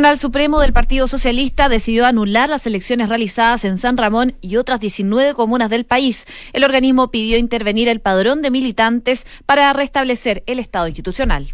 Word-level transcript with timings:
Tribunal 0.00 0.18
Supremo 0.18 0.60
del 0.60 0.72
Partido 0.72 1.06
Socialista 1.08 1.68
decidió 1.68 2.06
anular 2.06 2.48
las 2.48 2.66
elecciones 2.66 3.10
realizadas 3.10 3.66
en 3.66 3.76
San 3.76 3.98
Ramón 3.98 4.34
y 4.40 4.56
otras 4.56 4.80
19 4.80 5.34
comunas 5.34 5.68
del 5.68 5.84
país. 5.84 6.24
El 6.54 6.64
organismo 6.64 7.10
pidió 7.10 7.36
intervenir 7.36 7.86
el 7.86 8.00
padrón 8.00 8.40
de 8.40 8.50
militantes 8.50 9.26
para 9.44 9.70
restablecer 9.74 10.42
el 10.46 10.58
Estado 10.58 10.86
institucional. 10.86 11.52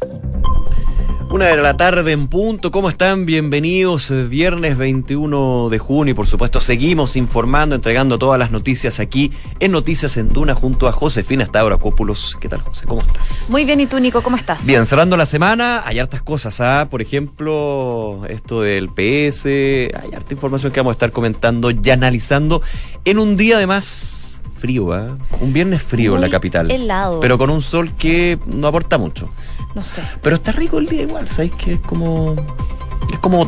Una 1.37 1.49
de 1.49 1.59
la 1.59 1.77
tarde 1.77 2.13
en 2.13 2.29
punto, 2.29 2.71
¿cómo 2.71 2.89
están? 2.89 3.27
Bienvenidos, 3.27 4.11
eh, 4.11 4.25
viernes 4.25 4.79
21 4.79 5.69
de 5.69 5.79
junio 5.79 6.13
y 6.13 6.15
por 6.15 6.27
supuesto 6.27 6.63
seguimos 6.63 7.15
informando, 7.15 7.75
entregando 7.75 8.19
todas 8.19 8.39
las 8.39 8.51
noticias 8.51 9.01
aquí 9.01 9.33
en 9.61 9.71
Noticias 9.71 10.17
en 10.17 10.31
Duna 10.31 10.55
junto 10.55 10.89
a 10.89 10.93
Josefina 10.93 11.47
Cópulos. 11.79 12.39
¿Qué 12.41 12.49
tal, 12.49 12.63
José? 12.63 12.87
¿Cómo 12.87 13.03
estás? 13.03 13.51
Muy 13.51 13.67
bien, 13.67 13.81
¿y 13.81 13.87
tú, 13.87 14.01
Nico? 14.01 14.23
¿Cómo 14.23 14.39
estás? 14.39 14.65
Bien, 14.65 14.87
cerrando 14.87 15.19
la 15.19 15.27
semana, 15.27 15.83
hay 15.85 15.99
hartas 15.99 16.23
cosas, 16.23 16.59
¿ah? 16.63 16.89
Por 16.91 17.03
ejemplo, 17.03 18.23
esto 18.31 18.63
del 18.63 18.89
PS, 18.89 19.45
hay 19.45 20.15
harta 20.15 20.33
información 20.33 20.73
que 20.73 20.81
vamos 20.81 20.93
a 20.93 20.95
estar 20.95 21.13
comentando 21.13 21.71
y 21.71 21.91
analizando 21.91 22.63
en 23.05 23.19
un 23.19 23.37
día 23.37 23.59
además 23.59 24.41
frío, 24.59 24.95
¿ah? 24.95 25.19
Un 25.43 25.53
viernes 25.53 25.83
frío 25.83 26.15
en 26.15 26.23
la 26.23 26.31
capital. 26.31 26.71
Helado. 26.71 27.21
Pero 27.21 27.37
con 27.37 27.51
un 27.51 27.61
sol 27.61 27.93
que 27.99 28.39
no 28.47 28.69
aporta 28.69 28.97
mucho. 28.97 29.29
No 29.77 29.83
sé. 29.83 30.01
Pero 30.23 30.37
está 30.37 30.53
rico 30.53 30.79
el 30.79 30.87
día 30.87 31.03
igual, 31.03 31.29
¿sabes? 31.29 31.53
Que 31.53 31.75
es 31.75 31.81
como. 31.81 32.35
Es 33.13 33.19
como. 33.19 33.47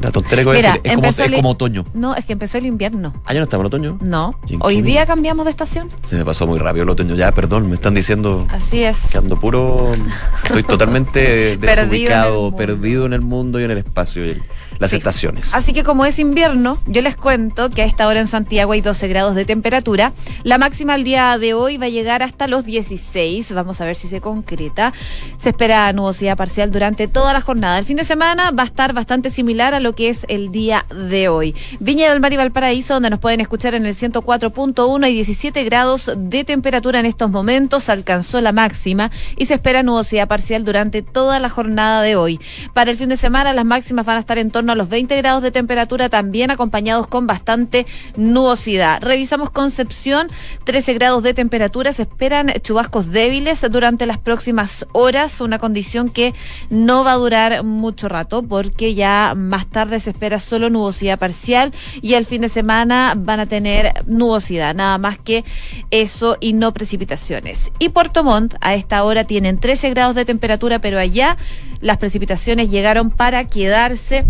La 0.00 0.10
tontera 0.10 0.40
que 0.40 0.46
voy 0.46 0.56
a 0.56 0.62
decir, 0.62 0.80
es, 0.82 0.94
como, 0.94 1.08
es 1.08 1.36
como, 1.36 1.50
otoño. 1.50 1.84
No, 1.92 2.14
es 2.14 2.24
que 2.24 2.32
empezó 2.32 2.56
el 2.56 2.64
invierno. 2.64 3.12
¿Ah, 3.26 3.34
ya 3.34 3.40
no 3.40 3.44
estamos 3.44 3.64
en 3.64 3.66
otoño? 3.66 3.98
No. 4.00 4.40
Hoy 4.60 4.80
día 4.80 5.04
cambiamos 5.04 5.44
de 5.44 5.50
estación. 5.50 5.90
Se 6.06 6.16
me 6.16 6.24
pasó 6.24 6.46
muy 6.46 6.58
rápido 6.58 6.84
el 6.84 6.88
otoño. 6.88 7.14
Ya, 7.14 7.30
perdón, 7.32 7.68
me 7.68 7.74
están 7.74 7.92
diciendo. 7.92 8.46
Así 8.48 8.82
es. 8.82 9.08
Que 9.10 9.18
ando 9.18 9.38
puro. 9.38 9.94
Estoy 10.44 10.62
totalmente 10.62 11.56
desubicado, 11.60 12.56
perdido 12.56 13.04
en 13.04 13.12
el 13.12 13.20
mundo 13.20 13.60
y 13.60 13.64
en 13.64 13.72
el 13.72 13.78
espacio 13.78 14.24
las 14.80 14.94
estaciones. 14.94 15.54
Así 15.54 15.72
que 15.74 15.84
como 15.84 16.06
es 16.06 16.18
invierno, 16.18 16.78
yo 16.86 17.02
les 17.02 17.14
cuento 17.14 17.68
que 17.68 17.82
a 17.82 17.84
esta 17.84 18.08
hora 18.08 18.18
en 18.18 18.26
Santiago 18.26 18.72
hay 18.72 18.80
12 18.80 19.08
grados 19.08 19.34
de 19.34 19.44
temperatura. 19.44 20.12
La 20.42 20.56
máxima 20.56 20.94
al 20.94 21.04
día 21.04 21.36
de 21.38 21.52
hoy 21.52 21.76
va 21.76 21.86
a 21.86 21.90
llegar 21.90 22.22
hasta 22.22 22.48
los 22.48 22.64
16. 22.64 23.52
Vamos 23.52 23.80
a 23.82 23.84
ver 23.84 23.94
si 23.94 24.08
se 24.08 24.22
concreta. 24.22 24.94
Se 25.36 25.50
espera 25.50 25.92
nubosidad 25.92 26.36
parcial 26.36 26.72
durante 26.72 27.08
toda 27.08 27.34
la 27.34 27.42
jornada. 27.42 27.78
El 27.78 27.84
fin 27.84 27.98
de 27.98 28.04
semana 28.04 28.50
va 28.52 28.62
a 28.62 28.66
estar 28.66 28.94
bastante 28.94 29.30
similar 29.30 29.74
a 29.74 29.80
lo 29.80 29.94
que 29.94 30.08
es 30.08 30.24
el 30.28 30.50
día 30.50 30.86
de 30.88 31.28
hoy. 31.28 31.54
Viña 31.78 32.08
del 32.08 32.20
Mar 32.20 32.32
y 32.32 32.38
Valparaíso, 32.38 32.94
donde 32.94 33.10
nos 33.10 33.20
pueden 33.20 33.42
escuchar 33.42 33.74
en 33.74 33.84
el 33.84 33.92
104.1 33.92 35.10
y 35.10 35.12
17 35.12 35.62
grados 35.64 36.10
de 36.16 36.44
temperatura 36.44 37.00
en 37.00 37.06
estos 37.06 37.30
momentos. 37.30 37.90
Alcanzó 37.90 38.40
la 38.40 38.52
máxima 38.52 39.10
y 39.36 39.44
se 39.44 39.54
espera 39.54 39.82
nubosidad 39.82 40.26
parcial 40.26 40.64
durante 40.64 41.02
toda 41.02 41.38
la 41.38 41.50
jornada 41.50 42.00
de 42.00 42.16
hoy. 42.16 42.40
Para 42.72 42.90
el 42.90 42.96
fin 42.96 43.10
de 43.10 43.18
semana 43.18 43.52
las 43.52 43.66
máximas 43.66 44.06
van 44.06 44.16
a 44.16 44.20
estar 44.20 44.38
en 44.38 44.50
torno 44.50 44.69
a 44.70 44.74
los 44.74 44.88
20 44.88 45.16
grados 45.16 45.42
de 45.42 45.50
temperatura, 45.50 46.08
también 46.08 46.50
acompañados 46.50 47.06
con 47.06 47.26
bastante 47.26 47.86
nubosidad. 48.16 49.02
Revisamos 49.02 49.50
Concepción, 49.50 50.28
13 50.64 50.94
grados 50.94 51.22
de 51.22 51.34
temperatura, 51.34 51.92
se 51.92 52.02
esperan 52.02 52.52
chubascos 52.62 53.10
débiles 53.10 53.64
durante 53.70 54.06
las 54.06 54.18
próximas 54.18 54.86
horas, 54.92 55.40
una 55.40 55.58
condición 55.58 56.08
que 56.08 56.34
no 56.70 57.04
va 57.04 57.12
a 57.12 57.16
durar 57.16 57.64
mucho 57.64 58.08
rato 58.08 58.42
porque 58.42 58.94
ya 58.94 59.34
más 59.36 59.66
tarde 59.66 60.00
se 60.00 60.10
espera 60.10 60.38
solo 60.38 60.70
nubosidad 60.70 61.18
parcial 61.18 61.72
y 62.00 62.14
el 62.14 62.26
fin 62.26 62.42
de 62.42 62.48
semana 62.48 63.14
van 63.16 63.40
a 63.40 63.46
tener 63.46 63.92
nubosidad, 64.06 64.74
nada 64.74 64.98
más 64.98 65.18
que 65.18 65.44
eso 65.90 66.36
y 66.40 66.52
no 66.52 66.72
precipitaciones. 66.72 67.70
Y 67.78 67.90
Puerto 67.90 68.24
Montt 68.24 68.54
a 68.60 68.74
esta 68.74 69.04
hora 69.04 69.24
tienen 69.24 69.58
13 69.58 69.90
grados 69.90 70.14
de 70.14 70.24
temperatura, 70.24 70.80
pero 70.80 70.98
allá 70.98 71.36
las 71.80 71.98
precipitaciones 71.98 72.70
llegaron 72.70 73.10
para 73.10 73.48
quedarse 73.48 74.24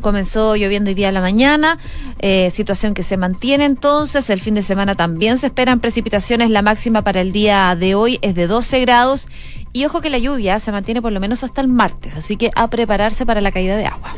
comenzó 0.00 0.56
lloviendo 0.56 0.90
hoy 0.90 0.94
día 0.94 1.08
a 1.08 1.12
la 1.12 1.20
mañana, 1.20 1.78
eh, 2.18 2.50
situación 2.52 2.94
que 2.94 3.02
se 3.02 3.16
mantiene 3.16 3.64
entonces. 3.64 4.30
El 4.30 4.40
fin 4.40 4.54
de 4.54 4.62
semana 4.62 4.94
también 4.94 5.38
se 5.38 5.46
esperan 5.46 5.80
precipitaciones. 5.80 6.50
La 6.50 6.62
máxima 6.62 7.02
para 7.02 7.20
el 7.20 7.32
día 7.32 7.76
de 7.78 7.94
hoy 7.94 8.18
es 8.22 8.34
de 8.34 8.46
12 8.46 8.80
grados. 8.80 9.28
Y 9.72 9.84
ojo 9.84 10.00
que 10.00 10.10
la 10.10 10.18
lluvia 10.18 10.58
se 10.60 10.72
mantiene 10.72 11.02
por 11.02 11.12
lo 11.12 11.20
menos 11.20 11.44
hasta 11.44 11.60
el 11.60 11.68
martes, 11.68 12.16
así 12.16 12.36
que 12.36 12.50
a 12.54 12.68
prepararse 12.68 13.26
para 13.26 13.40
la 13.40 13.52
caída 13.52 13.76
de 13.76 13.86
agua. 13.86 14.14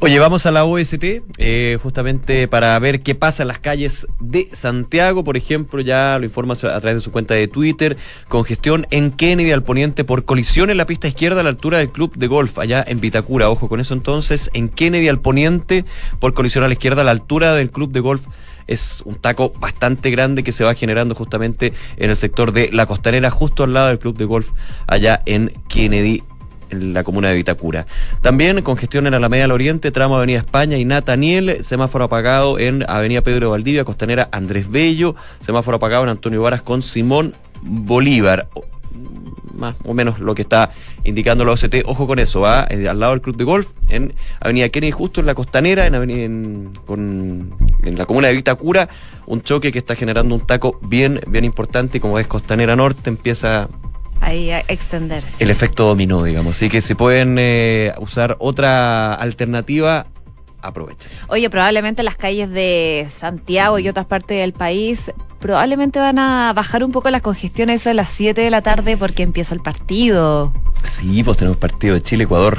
Oye, 0.00 0.20
vamos 0.20 0.46
a 0.46 0.52
la 0.52 0.64
OST 0.64 1.22
eh, 1.38 1.76
justamente 1.82 2.46
para 2.46 2.78
ver 2.78 3.02
qué 3.02 3.16
pasa 3.16 3.42
en 3.42 3.48
las 3.48 3.58
calles 3.58 4.06
de 4.20 4.48
Santiago. 4.52 5.24
Por 5.24 5.36
ejemplo, 5.36 5.80
ya 5.80 6.16
lo 6.20 6.24
informa 6.24 6.54
a 6.54 6.56
través 6.56 6.94
de 6.94 7.00
su 7.00 7.10
cuenta 7.10 7.34
de 7.34 7.48
Twitter. 7.48 7.96
Congestión 8.28 8.86
en 8.90 9.10
Kennedy 9.10 9.50
al 9.50 9.64
poniente 9.64 10.04
por 10.04 10.24
colisión 10.24 10.70
en 10.70 10.76
la 10.76 10.86
pista 10.86 11.08
izquierda 11.08 11.40
a 11.40 11.42
la 11.42 11.50
altura 11.50 11.78
del 11.78 11.90
club 11.90 12.14
de 12.16 12.28
golf, 12.28 12.60
allá 12.60 12.84
en 12.86 13.00
Vitacura. 13.00 13.50
Ojo 13.50 13.68
con 13.68 13.80
eso 13.80 13.92
entonces. 13.92 14.52
En 14.54 14.68
Kennedy 14.68 15.08
al 15.08 15.20
poniente 15.20 15.84
por 16.20 16.32
colisión 16.32 16.62
a 16.62 16.68
la 16.68 16.74
izquierda 16.74 17.02
a 17.02 17.04
la 17.04 17.10
altura 17.10 17.54
del 17.54 17.72
club 17.72 17.90
de 17.90 17.98
golf 17.98 18.22
es 18.68 19.02
un 19.04 19.16
taco 19.16 19.52
bastante 19.58 20.10
grande 20.10 20.44
que 20.44 20.52
se 20.52 20.62
va 20.62 20.74
generando 20.74 21.16
justamente 21.16 21.72
en 21.96 22.10
el 22.10 22.16
sector 22.16 22.52
de 22.52 22.70
la 22.70 22.86
costanera, 22.86 23.30
justo 23.30 23.64
al 23.64 23.72
lado 23.72 23.88
del 23.88 23.98
club 23.98 24.16
de 24.16 24.26
golf, 24.26 24.50
allá 24.86 25.20
en 25.26 25.52
Kennedy, 25.68 26.22
en 26.70 26.92
la 26.94 27.04
comuna 27.04 27.28
de 27.28 27.36
Vitacura. 27.36 27.86
También 28.22 28.62
congestión 28.62 29.06
en 29.06 29.14
Alameda 29.14 29.42
del 29.42 29.52
Oriente, 29.52 29.90
tramo 29.90 30.16
Avenida 30.16 30.38
España 30.38 30.76
y 30.76 30.84
Nataniel, 30.84 31.64
semáforo 31.64 32.04
apagado 32.04 32.58
en 32.58 32.84
Avenida 32.88 33.22
Pedro 33.22 33.50
Valdivia, 33.50 33.84
costanera 33.84 34.28
Andrés 34.32 34.70
Bello, 34.70 35.14
semáforo 35.40 35.76
apagado 35.76 36.04
en 36.04 36.10
Antonio 36.10 36.42
Varas 36.42 36.62
con 36.62 36.82
Simón 36.82 37.34
Bolívar. 37.62 38.48
Más 39.54 39.74
o 39.84 39.92
menos 39.92 40.20
lo 40.20 40.36
que 40.36 40.42
está 40.42 40.70
indicando 41.02 41.44
la 41.44 41.50
OCT. 41.52 41.82
Ojo 41.86 42.06
con 42.06 42.20
eso, 42.20 42.40
va 42.40 42.68
eh, 42.70 42.86
al 42.88 43.00
lado 43.00 43.12
del 43.12 43.20
club 43.20 43.36
de 43.36 43.42
golf, 43.42 43.72
en 43.88 44.14
Avenida 44.40 44.68
Kennedy, 44.68 44.92
justo 44.92 45.20
en 45.20 45.26
la 45.26 45.34
costanera, 45.34 45.86
en, 45.86 45.94
en, 46.10 46.70
en 46.88 47.98
la 47.98 48.06
comuna 48.06 48.28
de 48.28 48.34
Vitacura, 48.34 48.88
un 49.26 49.42
choque 49.42 49.72
que 49.72 49.80
está 49.80 49.96
generando 49.96 50.34
un 50.34 50.46
taco 50.46 50.78
bien, 50.82 51.20
bien 51.26 51.44
importante. 51.44 51.98
Como 51.98 52.20
es 52.20 52.28
costanera 52.28 52.76
norte, 52.76 53.10
empieza 53.10 53.68
ahí 54.20 54.50
a 54.50 54.60
extenderse. 54.60 55.42
El 55.42 55.50
efecto 55.50 55.86
dominó, 55.86 56.22
digamos. 56.22 56.56
Así 56.56 56.68
que 56.68 56.80
si 56.80 56.94
pueden 56.94 57.36
eh, 57.38 57.92
usar 57.98 58.36
otra 58.38 59.14
alternativa, 59.14 60.06
aprovechen. 60.62 61.10
Oye, 61.28 61.50
probablemente 61.50 62.02
las 62.02 62.16
calles 62.16 62.50
de 62.50 63.06
Santiago 63.10 63.78
y 63.78 63.88
otras 63.88 64.06
partes 64.06 64.38
del 64.38 64.52
país 64.52 65.12
probablemente 65.38 65.98
van 65.98 66.18
a 66.18 66.52
bajar 66.52 66.82
un 66.82 66.92
poco 66.92 67.10
las 67.10 67.22
congestiones 67.22 67.82
eso 67.82 67.90
a 67.90 67.94
las 67.94 68.10
7 68.10 68.40
de 68.40 68.50
la 68.50 68.62
tarde 68.62 68.96
porque 68.96 69.22
empieza 69.22 69.54
el 69.54 69.60
partido. 69.60 70.52
Sí, 70.82 71.22
pues 71.22 71.36
tenemos 71.36 71.58
partido 71.58 71.94
de 71.94 72.02
Chile-Ecuador. 72.02 72.58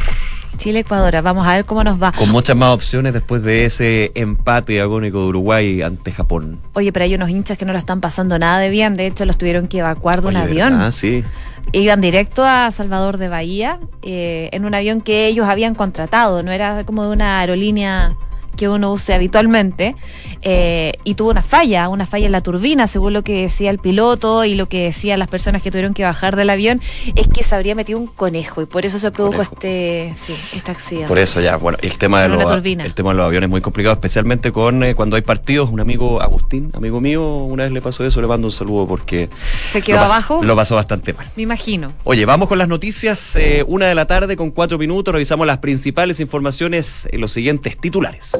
Chile-Ecuador, 0.58 1.22
vamos 1.22 1.48
a 1.48 1.56
ver 1.56 1.66
cómo 1.66 1.84
nos 1.84 2.02
va. 2.02 2.12
Con 2.12 2.30
muchas 2.30 2.56
más 2.56 2.74
opciones 2.74 3.14
después 3.14 3.44
de 3.44 3.66
ese 3.66 4.12
empate 4.16 4.82
agónico 4.82 5.22
de 5.22 5.28
Uruguay 5.28 5.82
ante 5.82 6.12
Japón. 6.12 6.60
Oye, 6.74 6.92
pero 6.92 7.06
hay 7.06 7.16
unos 7.16 7.30
hinchas 7.30 7.58
que 7.58 7.66
no 7.66 7.72
lo 7.72 7.80
están 7.80 8.02
pasando 8.02 8.38
nada 8.40 8.60
de 8.60 8.70
bien, 8.70 8.96
de 8.96 9.08
hecho 9.08 9.26
los 9.26 9.38
tuvieron 9.38 9.68
que 9.68 9.80
evacuar 9.80 10.22
de 10.22 10.28
un 10.28 10.36
avión. 10.36 10.74
Ah, 10.74 10.92
sí 10.92 11.24
iban 11.72 12.02
directo 12.02 12.44
a 12.44 12.72
Salvador 12.72 13.18
de 13.18 13.28
Bahía 13.28 13.80
eh, 14.02 14.50
en 14.52 14.66
un 14.66 14.74
avión 14.74 15.02
que 15.02 15.28
ellos 15.28 15.48
habían 15.48 15.76
contratado, 15.76 16.44
no 16.44 16.52
era 16.52 16.84
como 16.86 17.04
de 17.04 17.10
una 17.12 17.40
aerolínea 17.40 18.16
que 18.60 18.68
uno 18.68 18.92
use 18.92 19.14
habitualmente 19.14 19.96
eh, 20.42 20.92
y 21.06 21.16
tuvo 21.16 21.30
una 21.30 21.42
falla, 21.42 21.88
una 21.88 22.06
falla 22.06 22.26
en 22.26 22.34
la 22.34 22.42
turbina, 22.42 22.88
según 22.88 23.14
lo 23.14 23.24
que 23.24 23.44
decía 23.44 23.70
el 23.70 23.80
piloto 23.80 24.44
y 24.44 24.54
lo 24.54 24.68
que 24.68 24.84
decían 24.84 25.18
las 25.18 25.30
personas 25.30 25.62
que 25.62 25.72
tuvieron 25.72 25.94
que 25.94 26.04
bajar 26.04 26.36
del 26.36 26.50
avión, 26.50 26.82
es 27.16 27.30
que 27.30 27.42
se 27.42 27.56
habría 27.56 27.74
metido 27.74 27.98
un 27.98 28.08
conejo 28.08 28.62
y 28.62 28.66
por 28.66 28.86
eso 28.86 29.00
se 29.00 29.12
produjo 29.12 29.42
este, 29.42 30.12
sí, 30.18 30.34
este 30.54 30.72
accidente. 30.72 31.08
Por 31.08 31.20
eso 31.20 31.40
ya, 31.40 31.56
bueno, 31.56 31.78
el 31.82 31.98
tema, 31.98 32.22
de 32.22 32.28
los, 32.28 32.42
el 32.66 32.94
tema 32.94 33.12
de 33.12 33.16
los 33.16 33.26
aviones 33.28 33.48
es 33.48 33.50
muy 33.50 33.62
complicado, 33.62 33.94
especialmente 33.94 34.52
con 34.52 34.84
eh, 34.84 34.94
cuando 34.94 35.16
hay 35.16 35.22
partidos. 35.22 35.70
Un 35.70 35.80
amigo, 35.80 36.22
Agustín, 36.22 36.70
amigo 36.74 37.00
mío, 37.00 37.26
una 37.26 37.64
vez 37.64 37.72
le 37.72 37.82
pasó 37.82 38.06
eso, 38.06 38.20
le 38.20 38.28
mando 38.28 38.48
un 38.48 38.52
saludo 38.52 38.86
porque... 38.88 39.30
¿Se 39.72 39.82
quedó 39.82 40.00
abajo? 40.00 40.44
Lo 40.44 40.54
pasó 40.58 40.76
bastante 40.76 41.14
mal. 41.14 41.28
Me 41.38 41.44
imagino. 41.44 41.94
Oye, 42.04 42.26
vamos 42.26 42.50
con 42.50 42.58
las 42.58 42.68
noticias, 42.68 43.38
eh, 43.38 43.64
una 43.66 43.86
de 43.86 43.96
la 43.96 44.06
tarde 44.06 44.36
con 44.36 44.52
cuatro 44.52 44.78
minutos, 44.78 45.14
revisamos 45.14 45.48
las 45.48 45.60
principales 45.60 46.20
informaciones 46.20 47.08
en 47.10 47.22
los 47.22 47.32
siguientes 47.32 47.78
titulares. 47.78 48.34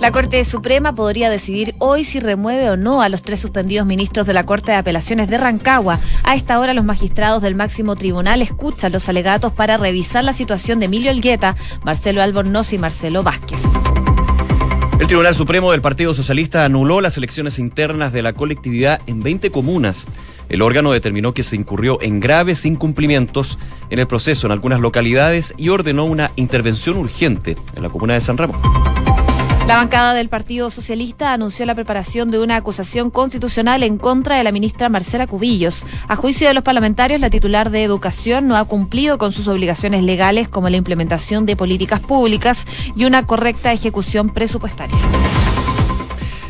La 0.00 0.10
Corte 0.10 0.44
Suprema 0.44 0.96
podría 0.96 1.30
decidir 1.30 1.76
hoy 1.78 2.02
si 2.02 2.18
remueve 2.18 2.70
o 2.70 2.76
no 2.76 3.02
a 3.02 3.08
los 3.08 3.22
tres 3.22 3.38
suspendidos 3.38 3.86
ministros 3.86 4.26
de 4.26 4.34
la 4.34 4.44
Corte 4.44 4.72
de 4.72 4.76
Apelaciones 4.76 5.30
de 5.30 5.38
Rancagua. 5.38 6.00
A 6.24 6.34
esta 6.34 6.58
hora 6.58 6.74
los 6.74 6.84
magistrados 6.84 7.40
del 7.40 7.54
máximo 7.54 7.94
tribunal 7.94 8.42
escuchan 8.42 8.90
los 8.90 9.08
alegatos 9.08 9.52
para 9.52 9.76
revisar 9.76 10.24
la 10.24 10.32
situación 10.32 10.80
de 10.80 10.86
Emilio 10.86 11.12
Elgueta, 11.12 11.54
Marcelo 11.84 12.20
Albornoz 12.20 12.72
y 12.72 12.78
Marcelo 12.78 13.22
Vázquez. 13.22 13.62
El 14.98 15.06
Tribunal 15.06 15.34
Supremo 15.36 15.70
del 15.70 15.82
Partido 15.82 16.14
Socialista 16.14 16.64
anuló 16.64 17.00
las 17.00 17.16
elecciones 17.16 17.60
internas 17.60 18.12
de 18.12 18.22
la 18.22 18.32
colectividad 18.32 19.00
en 19.06 19.20
20 19.20 19.50
comunas. 19.50 20.06
El 20.48 20.62
órgano 20.62 20.92
determinó 20.92 21.32
que 21.32 21.42
se 21.42 21.56
incurrió 21.56 22.02
en 22.02 22.18
graves 22.20 22.66
incumplimientos 22.66 23.58
en 23.90 24.00
el 24.00 24.06
proceso 24.06 24.48
en 24.48 24.52
algunas 24.52 24.80
localidades 24.80 25.54
y 25.56 25.68
ordenó 25.68 26.04
una 26.04 26.32
intervención 26.36 26.96
urgente 26.96 27.56
en 27.76 27.82
la 27.84 27.88
comuna 27.88 28.14
de 28.14 28.20
San 28.20 28.36
Ramón. 28.36 28.60
La 29.66 29.76
bancada 29.76 30.12
del 30.12 30.28
Partido 30.28 30.70
Socialista 30.70 31.32
anunció 31.32 31.64
la 31.66 31.74
preparación 31.74 32.30
de 32.30 32.40
una 32.40 32.56
acusación 32.56 33.10
constitucional 33.10 33.84
en 33.84 33.96
contra 33.96 34.36
de 34.36 34.44
la 34.44 34.50
ministra 34.50 34.88
Marcela 34.88 35.26
Cubillos. 35.28 35.84
A 36.08 36.16
juicio 36.16 36.48
de 36.48 36.54
los 36.54 36.64
parlamentarios, 36.64 37.20
la 37.20 37.30
titular 37.30 37.70
de 37.70 37.84
Educación 37.84 38.48
no 38.48 38.56
ha 38.56 38.64
cumplido 38.64 39.18
con 39.18 39.32
sus 39.32 39.46
obligaciones 39.46 40.02
legales 40.02 40.48
como 40.48 40.68
la 40.68 40.76
implementación 40.76 41.46
de 41.46 41.56
políticas 41.56 42.00
públicas 42.00 42.66
y 42.96 43.04
una 43.04 43.24
correcta 43.24 43.72
ejecución 43.72 44.30
presupuestaria. 44.30 44.98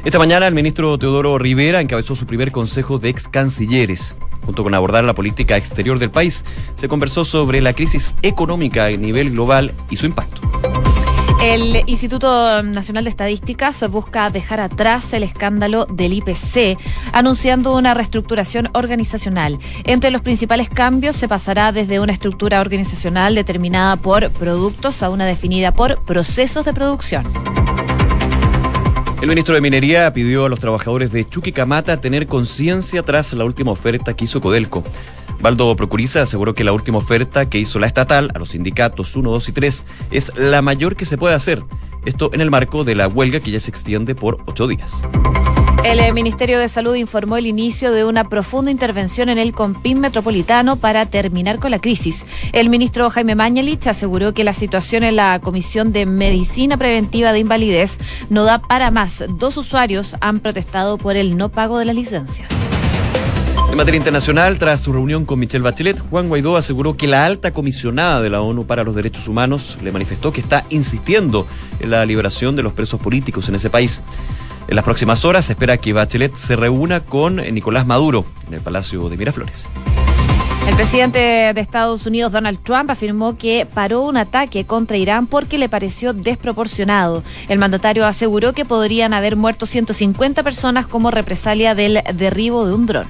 Esta 0.05 0.19
mañana 0.19 0.49
el 0.49 0.55
ministro 0.55 0.99
Teodoro 0.99 1.39
Rivera 1.39 1.81
encabezó 1.81 2.17
su 2.17 2.27
primer 2.27 2.51
consejo 2.51 2.99
de 2.99 3.11
ex 3.11 3.29
cancilleres. 3.29 4.17
Junto 4.47 4.65
con 4.65 4.75
abordar 4.75 5.05
la 5.05 5.15
política 5.15 5.57
exterior 5.57 5.99
del 6.01 6.11
país, 6.11 6.45
se 6.75 6.89
conversó 6.89 7.25
sobre 7.25 7.61
la 7.61 7.75
crisis 7.75 8.17
económica 8.23 8.87
a 8.87 8.91
nivel 8.91 9.31
global 9.31 9.75
y 9.91 9.97
su 9.97 10.07
impacto. 10.07 10.41
El 11.43 11.83
Instituto 11.87 12.63
Nacional 12.63 13.03
de 13.03 13.11
Estadísticas 13.11 13.85
busca 13.91 14.31
dejar 14.31 14.61
atrás 14.61 15.13
el 15.13 15.25
escándalo 15.25 15.87
del 15.87 16.13
IPC, 16.13 16.79
anunciando 17.13 17.77
una 17.77 17.95
reestructuración 17.95 18.71
organizacional. 18.75 19.59
Entre 19.83 20.13
los 20.13 20.23
principales 20.23 20.69
cambios 20.69 21.17
se 21.17 21.27
pasará 21.27 21.73
desde 21.73 21.99
una 21.99 22.13
estructura 22.13 22.61
organizacional 22.61 23.35
determinada 23.35 23.97
por 23.97 24.31
productos 24.31 25.03
a 25.03 25.11
una 25.11 25.27
definida 25.27 25.75
por 25.75 26.01
procesos 26.05 26.65
de 26.65 26.75
producción. 26.75 27.27
El 29.21 29.29
ministro 29.29 29.57
de 29.57 29.61
Minería 29.61 30.13
pidió 30.13 30.47
a 30.47 30.49
los 30.49 30.61
trabajadores 30.61 31.11
de 31.11 31.29
Chuquicamata 31.29 32.01
tener 32.01 32.29
conciencia 32.29 33.03
tras 33.03 33.33
la 33.33 33.45
última 33.45 33.73
oferta 33.73 34.15
que 34.15 34.27
hizo 34.27 34.41
Codelco. 34.41 34.85
Baldo 35.43 35.75
Procuriza 35.75 36.23
aseguró 36.23 36.55
que 36.55 36.63
la 36.63 36.73
última 36.73 36.99
oferta 36.99 37.51
que 37.51 37.59
hizo 37.59 37.81
la 37.81 37.89
estatal 37.89 38.31
a 38.33 38.39
los 38.39 38.51
sindicatos 38.51 39.17
1, 39.17 39.29
2 39.29 39.49
y 39.49 39.53
3 39.53 39.87
es 40.13 40.33
la 40.37 40.63
mayor 40.63 40.95
que 40.95 41.05
se 41.05 41.19
puede 41.19 41.35
hacer. 41.35 41.65
Esto 42.05 42.31
en 42.33 42.41
el 42.41 42.51
marco 42.51 42.85
de 42.85 42.95
la 42.95 43.09
huelga 43.09 43.41
que 43.41 43.51
ya 43.51 43.59
se 43.59 43.71
extiende 43.71 44.15
por 44.15 44.39
ocho 44.47 44.69
días. 44.69 45.03
El 45.85 45.99
eh, 45.99 46.13
Ministerio 46.13 46.61
de 46.61 46.69
Salud 46.69 46.95
informó 46.95 47.37
el 47.37 47.47
inicio 47.47 47.91
de 47.91 48.05
una 48.05 48.29
profunda 48.29 48.71
intervención 48.71 49.29
en 49.29 49.39
el 49.39 49.53
Compín 49.53 49.99
Metropolitano 49.99 50.77
para 50.77 51.07
terminar 51.07 51.59
con 51.59 51.73
la 51.73 51.81
crisis. 51.81 52.25
El 52.53 52.69
ministro 52.69 53.11
Jaime 53.11 53.35
Mañalich 53.35 53.89
aseguró 53.89 54.33
que 54.35 54.45
la 54.45 54.53
situación 54.53 55.03
en 55.03 55.17
la 55.17 55.41
Comisión 55.41 55.93
de 55.93 56.07
Medicina 56.07 56.77
Preventiva 56.77 57.33
de 57.33 57.41
Invalidez 57.41 57.99
no 58.31 58.45
da 58.45 58.61
para 58.61 58.93
más. 58.93 59.25
Dos 59.29 59.57
usuarios 59.57 60.15
han 60.21 60.39
protestado 60.39 60.99
por 60.99 61.17
el 61.17 61.37
no 61.37 61.49
pago 61.49 61.81
de 61.81 61.87
las 61.87 61.97
licencias. 61.97 62.49
En 63.73 63.79
materia 63.79 63.97
internacional, 63.97 64.59
tras 64.59 64.81
su 64.81 64.93
reunión 64.93 65.25
con 65.25 65.39
Michelle 65.39 65.65
Bachelet, 65.65 65.99
Juan 66.11 66.29
Guaidó 66.29 66.59
aseguró 66.59 66.95
que 66.95 67.07
la 67.07 67.25
alta 67.25 67.53
comisionada 67.53 68.21
de 68.21 68.29
la 68.29 68.43
ONU 68.43 68.67
para 68.67 68.85
los 68.85 68.95
Derechos 68.95 69.29
Humanos 69.29 69.79
le 69.83 69.91
manifestó 69.91 70.31
que 70.31 70.43
está 70.43 70.67
insistiendo 70.69 71.47
en 71.81 71.89
la 71.89 72.05
liberación 72.05 72.55
de 72.55 72.63
los 72.63 72.75
presos 72.75 73.01
políticos 73.01 73.49
en 73.49 73.55
ese 73.55 73.71
país. 73.71 74.03
En 74.69 74.77
las 74.77 74.85
próximas 74.85 75.25
horas 75.25 75.47
se 75.47 75.55
espera 75.55 75.79
que 75.79 75.95
Bachelet 75.95 76.37
se 76.37 76.55
reúna 76.55 77.01
con 77.01 77.37
Nicolás 77.37 77.87
Maduro 77.87 78.27
en 78.47 78.53
el 78.53 78.61
Palacio 78.61 79.09
de 79.09 79.17
Miraflores. 79.17 79.67
El 80.69 80.77
presidente 80.77 81.19
de 81.19 81.61
Estados 81.63 82.05
Unidos, 82.05 82.33
Donald 82.33 82.63
Trump, 82.63 82.91
afirmó 82.91 83.39
que 83.39 83.67
paró 83.73 84.03
un 84.03 84.19
ataque 84.19 84.67
contra 84.67 84.99
Irán 84.99 85.27
porque 85.27 85.57
le 85.57 85.71
pareció 85.71 86.13
desproporcionado. 86.13 87.25
El 87.49 87.59
mandatario 87.59 88.05
aseguró 88.05 88.53
que 88.53 88.67
podrían 88.67 89.15
haber 89.15 89.35
muerto 89.35 89.65
150 89.65 90.43
personas 90.43 90.87
como 90.87 91.11
represalia 91.11 91.75
del 91.75 92.03
derribo 92.15 92.67
de 92.67 92.75
un 92.75 92.85
dron. 92.85 93.09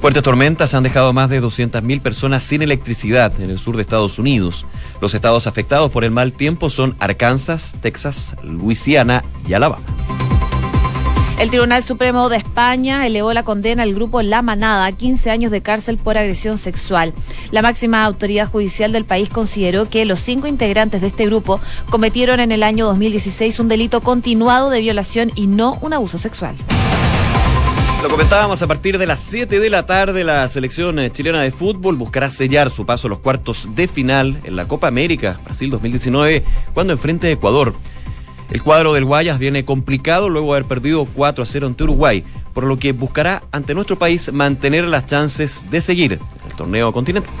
Fuertes 0.00 0.22
tormentas 0.22 0.74
han 0.74 0.84
dejado 0.84 1.12
más 1.12 1.28
de 1.28 1.42
200.000 1.42 2.00
personas 2.00 2.44
sin 2.44 2.62
electricidad 2.62 3.32
en 3.40 3.50
el 3.50 3.58
sur 3.58 3.74
de 3.74 3.82
Estados 3.82 4.20
Unidos. 4.20 4.64
Los 5.00 5.12
estados 5.12 5.48
afectados 5.48 5.90
por 5.90 6.04
el 6.04 6.12
mal 6.12 6.32
tiempo 6.32 6.70
son 6.70 6.96
Arkansas, 7.00 7.74
Texas, 7.80 8.36
Luisiana 8.44 9.24
y 9.48 9.54
Alabama. 9.54 9.82
El 11.40 11.50
Tribunal 11.50 11.82
Supremo 11.82 12.28
de 12.28 12.36
España 12.36 13.06
elevó 13.06 13.32
la 13.32 13.44
condena 13.44 13.82
al 13.82 13.94
grupo 13.94 14.22
La 14.22 14.40
Manada 14.40 14.86
a 14.86 14.92
15 14.92 15.30
años 15.30 15.50
de 15.50 15.62
cárcel 15.62 15.96
por 15.96 16.16
agresión 16.16 16.58
sexual. 16.58 17.12
La 17.50 17.62
máxima 17.62 18.04
autoridad 18.04 18.48
judicial 18.48 18.92
del 18.92 19.04
país 19.04 19.28
consideró 19.28 19.88
que 19.88 20.04
los 20.04 20.20
cinco 20.20 20.46
integrantes 20.46 21.00
de 21.00 21.08
este 21.08 21.26
grupo 21.26 21.60
cometieron 21.90 22.38
en 22.38 22.52
el 22.52 22.62
año 22.62 22.86
2016 22.86 23.58
un 23.60 23.68
delito 23.68 24.00
continuado 24.00 24.70
de 24.70 24.80
violación 24.80 25.32
y 25.34 25.48
no 25.48 25.78
un 25.80 25.92
abuso 25.92 26.18
sexual. 26.18 26.56
Lo 28.02 28.08
comentábamos 28.08 28.62
a 28.62 28.68
partir 28.68 28.96
de 28.96 29.06
las 29.06 29.18
7 29.18 29.58
de 29.58 29.70
la 29.70 29.84
tarde, 29.84 30.22
la 30.22 30.46
selección 30.46 31.00
eh, 31.00 31.10
chilena 31.10 31.40
de 31.42 31.50
fútbol 31.50 31.96
buscará 31.96 32.30
sellar 32.30 32.70
su 32.70 32.86
paso 32.86 33.08
a 33.08 33.10
los 33.10 33.18
cuartos 33.18 33.68
de 33.74 33.88
final 33.88 34.40
en 34.44 34.54
la 34.54 34.68
Copa 34.68 34.86
América 34.86 35.40
Brasil 35.44 35.68
2019 35.68 36.44
cuando 36.74 36.92
enfrente 36.92 37.26
a 37.26 37.30
Ecuador. 37.32 37.74
El 38.50 38.62
cuadro 38.62 38.92
del 38.92 39.04
Guayas 39.04 39.40
viene 39.40 39.64
complicado 39.64 40.28
luego 40.28 40.52
de 40.52 40.58
haber 40.58 40.68
perdido 40.68 41.08
4 41.12 41.42
a 41.42 41.46
0 41.46 41.66
ante 41.66 41.82
Uruguay, 41.82 42.24
por 42.54 42.64
lo 42.64 42.78
que 42.78 42.92
buscará 42.92 43.42
ante 43.50 43.74
nuestro 43.74 43.98
país 43.98 44.32
mantener 44.32 44.86
las 44.86 45.06
chances 45.06 45.64
de 45.68 45.80
seguir 45.80 46.20
el 46.48 46.56
torneo 46.56 46.92
continental. 46.92 47.34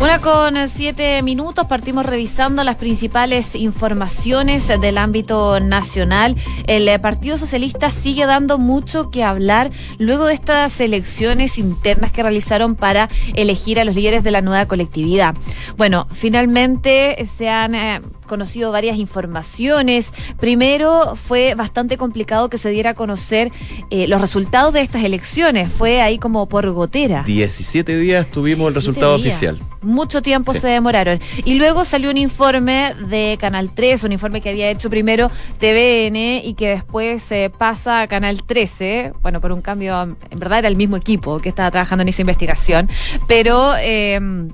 Una 0.00 0.18
con 0.18 0.56
siete 0.66 1.22
minutos, 1.22 1.66
partimos 1.66 2.06
revisando 2.06 2.64
las 2.64 2.76
principales 2.76 3.54
informaciones 3.54 4.66
del 4.80 4.96
ámbito 4.96 5.60
nacional. 5.60 6.36
El 6.66 6.98
Partido 7.02 7.36
Socialista 7.36 7.90
sigue 7.90 8.24
dando 8.24 8.56
mucho 8.56 9.10
que 9.10 9.22
hablar 9.24 9.70
luego 9.98 10.24
de 10.24 10.32
estas 10.32 10.80
elecciones 10.80 11.58
internas 11.58 12.12
que 12.12 12.22
realizaron 12.22 12.76
para 12.76 13.10
elegir 13.34 13.78
a 13.78 13.84
los 13.84 13.94
líderes 13.94 14.24
de 14.24 14.30
la 14.30 14.40
nueva 14.40 14.64
colectividad. 14.64 15.34
Bueno, 15.76 16.08
finalmente 16.10 17.22
se 17.26 17.50
han... 17.50 17.74
Eh, 17.74 18.00
conocido 18.30 18.72
varias 18.72 18.96
informaciones. 18.96 20.14
Primero, 20.38 21.16
fue 21.16 21.54
bastante 21.54 21.98
complicado 21.98 22.48
que 22.48 22.56
se 22.56 22.70
diera 22.70 22.90
a 22.90 22.94
conocer 22.94 23.52
eh, 23.90 24.06
los 24.06 24.20
resultados 24.20 24.72
de 24.72 24.80
estas 24.80 25.04
elecciones. 25.04 25.70
Fue 25.70 26.00
ahí 26.00 26.18
como 26.18 26.48
por 26.48 26.70
gotera. 26.70 27.24
17 27.24 27.98
días 27.98 28.26
tuvimos 28.30 28.68
el 28.68 28.74
resultado 28.74 29.16
oficial. 29.16 29.58
Mucho 29.82 30.22
tiempo 30.22 30.54
se 30.54 30.68
demoraron. 30.68 31.20
Y 31.44 31.54
luego 31.54 31.84
salió 31.84 32.10
un 32.10 32.16
informe 32.16 32.94
de 33.08 33.36
Canal 33.40 33.72
3, 33.74 34.04
un 34.04 34.12
informe 34.12 34.40
que 34.40 34.50
había 34.50 34.70
hecho 34.70 34.88
primero 34.88 35.30
TVN 35.58 36.40
y 36.44 36.54
que 36.56 36.68
después 36.68 37.22
se 37.22 37.50
pasa 37.50 38.02
a 38.02 38.06
Canal 38.06 38.44
13. 38.44 39.12
Bueno, 39.22 39.40
por 39.40 39.50
un 39.50 39.60
cambio, 39.60 40.00
en 40.02 40.38
verdad 40.38 40.60
era 40.60 40.68
el 40.68 40.76
mismo 40.76 40.96
equipo 40.96 41.40
que 41.40 41.48
estaba 41.48 41.70
trabajando 41.70 42.02
en 42.02 42.08
esa 42.08 42.22
investigación. 42.22 42.88
Pero... 43.26 43.74
Eh, 43.76 44.48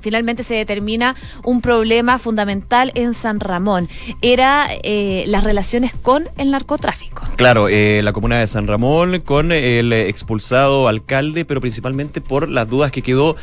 finalmente 0.00 0.42
se 0.42 0.54
determina 0.54 1.16
un 1.44 1.60
problema 1.60 2.18
fundamental 2.18 2.92
en 2.94 3.14
San 3.14 3.40
Ramón. 3.40 3.88
Era 4.22 4.68
eh, 4.82 5.24
las 5.26 5.44
relaciones 5.44 5.92
con 5.94 6.28
el 6.36 6.50
narcotráfico. 6.50 7.22
Claro, 7.36 7.68
eh, 7.68 8.00
la 8.02 8.12
comuna 8.12 8.38
de 8.38 8.46
San 8.46 8.66
Ramón 8.66 9.20
con 9.20 9.52
el 9.52 9.92
expulsado 9.92 10.88
alcalde, 10.88 11.44
pero 11.44 11.60
principalmente 11.60 12.20
por 12.20 12.48
las 12.48 12.68
dudas 12.68 12.92
que 12.92 13.02
quedó 13.02 13.36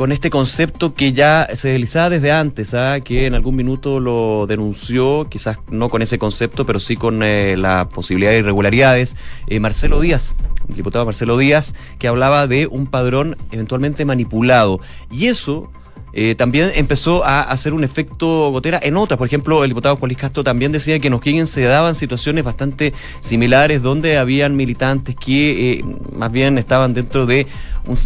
con 0.00 0.12
este 0.12 0.30
concepto 0.30 0.94
que 0.94 1.12
ya 1.12 1.46
se 1.52 1.68
deslizaba 1.68 2.08
desde 2.08 2.32
antes, 2.32 2.72
¿ah? 2.72 3.00
que 3.00 3.26
en 3.26 3.34
algún 3.34 3.54
minuto 3.54 4.00
lo 4.00 4.46
denunció, 4.46 5.28
quizás 5.28 5.58
no 5.68 5.90
con 5.90 6.00
ese 6.00 6.18
concepto, 6.18 6.64
pero 6.64 6.80
sí 6.80 6.96
con 6.96 7.22
eh, 7.22 7.54
la 7.58 7.86
posibilidad 7.86 8.30
de 8.30 8.38
irregularidades, 8.38 9.18
eh, 9.46 9.60
Marcelo 9.60 10.00
Díaz, 10.00 10.36
el 10.70 10.76
diputado 10.76 11.04
Marcelo 11.04 11.36
Díaz, 11.36 11.74
que 11.98 12.08
hablaba 12.08 12.46
de 12.46 12.66
un 12.66 12.86
padrón 12.86 13.36
eventualmente 13.50 14.06
manipulado. 14.06 14.80
Y 15.10 15.26
eso 15.26 15.70
eh, 16.12 16.34
también 16.34 16.70
empezó 16.74 17.24
a 17.24 17.42
hacer 17.42 17.72
un 17.72 17.84
efecto 17.84 18.50
gotera 18.50 18.80
en 18.82 18.96
otras. 18.96 19.18
Por 19.18 19.26
ejemplo, 19.26 19.64
el 19.64 19.70
diputado 19.70 19.96
Juan 19.96 20.14
Castro 20.14 20.44
también 20.44 20.72
decía 20.72 20.98
que 20.98 21.08
en 21.08 21.14
O'Higgins 21.14 21.50
se 21.50 21.62
daban 21.62 21.94
situaciones 21.94 22.44
bastante 22.44 22.92
similares 23.20 23.82
donde 23.82 24.18
habían 24.18 24.56
militantes 24.56 25.16
que 25.16 25.84
más 26.12 26.32
bien 26.32 26.58
estaban 26.58 26.94
dentro 26.94 27.26
de 27.26 27.46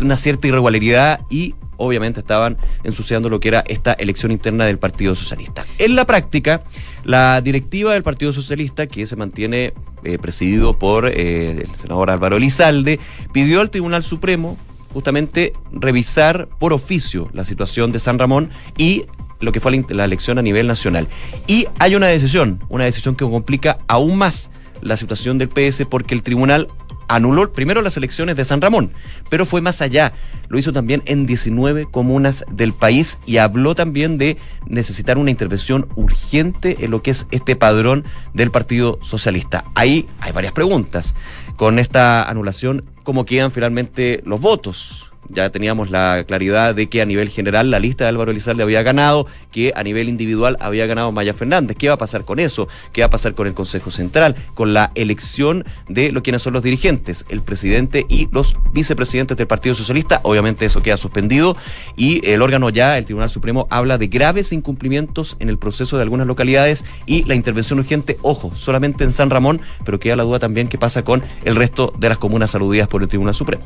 una 0.01 0.17
cierta 0.17 0.47
irregularidad 0.49 1.21
y 1.31 1.55
obviamente 1.77 2.21
estaban 2.21 2.57
ensuciando 2.83 3.29
lo 3.29 3.41
que 3.41 3.49
era 3.49 3.65
esta 3.67 3.93
elección 3.95 4.33
interna 4.33 4.65
del 4.67 4.79
Partido 4.79 5.15
Socialista. 5.15 5.65
En 5.79 5.97
la 5.97 6.05
práctica, 6.07 6.63
la 7.05 7.41
directiva 7.41 7.93
del 7.93 8.03
Partido 8.03 8.33
Socialista, 8.33 8.87
que 8.87 9.07
se 9.07 9.17
mantiene 9.17 9.73
eh, 10.05 10.19
presidido 10.19 10.79
por 10.79 11.07
eh, 11.07 11.63
el 11.63 11.75
senador 11.77 12.11
Álvaro 12.11 12.37
Elizalde, 12.37 13.01
pidió 13.33 13.61
al 13.61 13.71
Tribunal 13.71 14.05
Supremo 14.05 14.57
justamente 14.95 15.53
revisar 15.73 16.49
por 16.59 16.73
oficio 16.73 17.29
la 17.33 17.45
situación 17.45 17.93
de 17.93 17.99
San 17.99 18.19
Ramón 18.19 18.51
y 18.79 19.05
lo 19.41 19.53
que 19.53 19.61
fue 19.61 19.85
la 19.89 20.05
elección 20.05 20.39
a 20.39 20.43
nivel 20.43 20.69
nacional. 20.69 21.09
Y 21.47 21.67
hay 21.79 21.97
una 21.97 22.07
decisión, 22.07 22.61
una 22.69 22.85
decisión 22.85 23.17
que 23.17 23.25
complica 23.25 23.79
aún 23.89 24.17
más 24.17 24.51
la 24.81 24.97
situación 24.97 25.37
del 25.37 25.49
PS 25.49 25.85
porque 25.91 26.15
el 26.15 26.23
tribunal 26.23 26.69
anuló 27.09 27.53
primero 27.53 27.83
las 27.83 27.97
elecciones 27.97 28.37
de 28.37 28.45
San 28.45 28.61
Ramón, 28.61 28.93
pero 29.29 29.47
fue 29.47 29.61
más 29.61 29.81
allá. 29.83 30.13
Lo 30.49 30.59
hizo 30.59 30.73
también 30.73 31.03
en 31.07 31.27
19 31.27 31.87
comunas 31.91 32.45
del 32.51 32.73
país 32.73 33.19
y 33.27 33.39
habló 33.39 33.75
también 33.75 34.19
de 34.19 34.37
necesitar 34.67 35.19
una 35.19 35.31
intervención 35.31 35.89
urgente 35.97 36.77
en 36.81 36.91
lo 36.91 37.03
que 37.03 37.11
es 37.11 37.27
este 37.31 37.57
padrón 37.57 38.05
del 38.33 38.51
Partido 38.51 38.99
Socialista. 39.03 39.65
Ahí 39.75 40.07
hay 40.21 40.33
varias 40.33 40.53
preguntas. 40.53 41.15
Con 41.57 41.79
esta 41.79 42.29
anulación, 42.29 42.85
¿cómo 43.03 43.25
quedan 43.25 43.51
finalmente 43.51 44.23
los 44.25 44.41
votos? 44.41 45.14
Ya 45.29 45.51
teníamos 45.51 45.91
la 45.91 46.25
claridad 46.27 46.75
de 46.75 46.89
que 46.89 47.03
a 47.03 47.05
nivel 47.05 47.29
general 47.29 47.71
la 47.71 47.79
lista 47.79 48.05
de 48.05 48.11
Álvaro 48.11 48.31
Elizalde 48.31 48.63
había 48.63 48.83
ganado, 48.83 49.27
que 49.53 49.73
a 49.75 49.83
nivel 49.83 50.09
individual 50.09 50.57
había 50.61 50.87
ganado 50.87 51.13
Maya 51.13 51.35
Fernández. 51.35 51.77
¿Qué 51.77 51.89
va 51.89 51.95
a 51.95 51.99
pasar 51.99 52.25
con 52.25 52.39
eso? 52.39 52.69
¿Qué 52.93 53.03
va 53.03 53.07
a 53.07 53.11
pasar 53.11 53.35
con 53.35 53.47
el 53.47 53.55
Consejo 53.55 53.91
Central? 53.91 54.37
Con 54.55 54.75
la 54.75 54.93
elección 54.95 55.65
de 55.89 56.13
lo 56.13 56.23
quienes 56.23 56.43
son 56.43 56.53
los 56.53 56.63
dirigentes, 56.63 57.25
el 57.29 57.43
presidente 57.43 58.07
y 58.09 58.29
los 58.33 58.57
vicepresidentes 58.73 59.37
del 59.37 59.47
Partido 59.47 59.75
Socialista. 59.75 60.21
Obviamente 60.25 60.65
eso 60.65 60.83
queda 60.83 60.97
suspendido 60.97 61.57
y 61.97 62.27
el 62.29 62.43
órgano 62.43 62.71
ya, 62.71 62.99
el 62.99 63.05
Tribunal 63.05 63.31
Supremo, 63.31 63.67
habla 63.71 63.99
de 63.99 64.09
graves 64.09 64.53
incumplimientos 64.53 65.37
en 65.41 65.49
el 65.49 65.59
proceso 65.59 65.97
de 65.97 66.03
algunas 66.03 66.27
localidades 66.27 66.85
y 67.07 67.25
la 67.25 67.35
intervención 67.35 67.79
urgente, 67.79 68.19
ojo, 68.23 68.53
solamente 68.55 69.05
en 69.05 69.13
San 69.13 69.31
Ramón, 69.31 69.61
pero 69.85 70.01
queda 70.01 70.17
la 70.17 70.23
duda 70.23 70.39
también 70.39 70.69
qué 70.69 70.79
pasa 70.79 71.05
con 71.05 71.23
el 71.45 71.57
resto 71.57 71.93
de 71.99 72.09
las 72.09 72.19
comunas 72.19 72.55
aludidas 72.55 72.89
por 72.89 73.03
el 73.03 73.09
Tribunal 73.09 73.35
Supremo. 73.35 73.65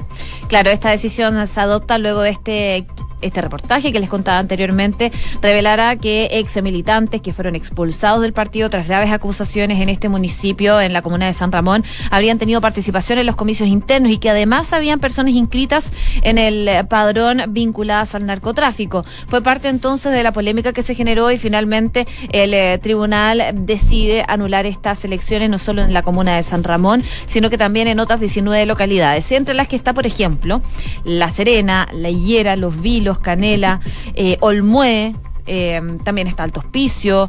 Claro, 0.48 0.70
esta 0.70 0.90
decisión 0.90 1.36
adopta 1.56 1.98
luego 1.98 2.20
de 2.20 2.30
este 2.30 2.86
este 3.20 3.40
reportaje 3.40 3.92
que 3.92 4.00
les 4.00 4.08
contaba 4.08 4.38
anteriormente 4.38 5.12
revelará 5.42 5.96
que 5.96 6.28
ex 6.32 6.62
militantes 6.62 7.20
que 7.20 7.32
fueron 7.32 7.54
expulsados 7.54 8.22
del 8.22 8.32
partido 8.32 8.70
tras 8.70 8.86
graves 8.86 9.10
acusaciones 9.10 9.80
en 9.80 9.88
este 9.88 10.08
municipio, 10.08 10.80
en 10.80 10.92
la 10.92 11.02
comuna 11.02 11.26
de 11.26 11.32
San 11.32 11.52
Ramón, 11.52 11.84
habrían 12.10 12.38
tenido 12.38 12.60
participación 12.60 13.18
en 13.18 13.26
los 13.26 13.36
comicios 13.36 13.68
internos 13.68 14.12
y 14.12 14.18
que 14.18 14.30
además 14.30 14.72
habían 14.72 15.00
personas 15.00 15.34
inscritas 15.34 15.92
en 16.22 16.38
el 16.38 16.86
padrón 16.88 17.42
vinculadas 17.48 18.14
al 18.14 18.26
narcotráfico. 18.26 19.04
Fue 19.26 19.42
parte 19.42 19.68
entonces 19.68 20.12
de 20.12 20.22
la 20.22 20.32
polémica 20.32 20.72
que 20.72 20.82
se 20.82 20.94
generó 20.94 21.30
y 21.30 21.38
finalmente 21.38 22.06
el 22.32 22.54
eh, 22.54 22.78
tribunal 22.78 23.42
decide 23.54 24.24
anular 24.28 24.66
estas 24.66 25.04
elecciones 25.04 25.48
no 25.50 25.58
solo 25.58 25.82
en 25.82 25.92
la 25.92 26.02
comuna 26.02 26.36
de 26.36 26.42
San 26.42 26.64
Ramón, 26.64 27.02
sino 27.26 27.50
que 27.50 27.58
también 27.58 27.88
en 27.88 28.00
otras 28.00 28.20
19 28.20 28.66
localidades, 28.66 29.30
entre 29.32 29.54
las 29.54 29.68
que 29.68 29.76
está, 29.76 29.94
por 29.94 30.06
ejemplo, 30.06 30.62
La 31.04 31.30
Serena, 31.30 31.88
La 31.92 32.10
Higuera, 32.10 32.56
Los 32.56 32.80
Vilos, 32.80 33.07
Canela, 33.16 33.80
eh, 34.14 34.36
Olmué, 34.40 35.14
eh, 35.46 35.80
también 36.04 36.26
está 36.26 36.42
Alto 36.42 36.60
Hospicio 36.60 37.28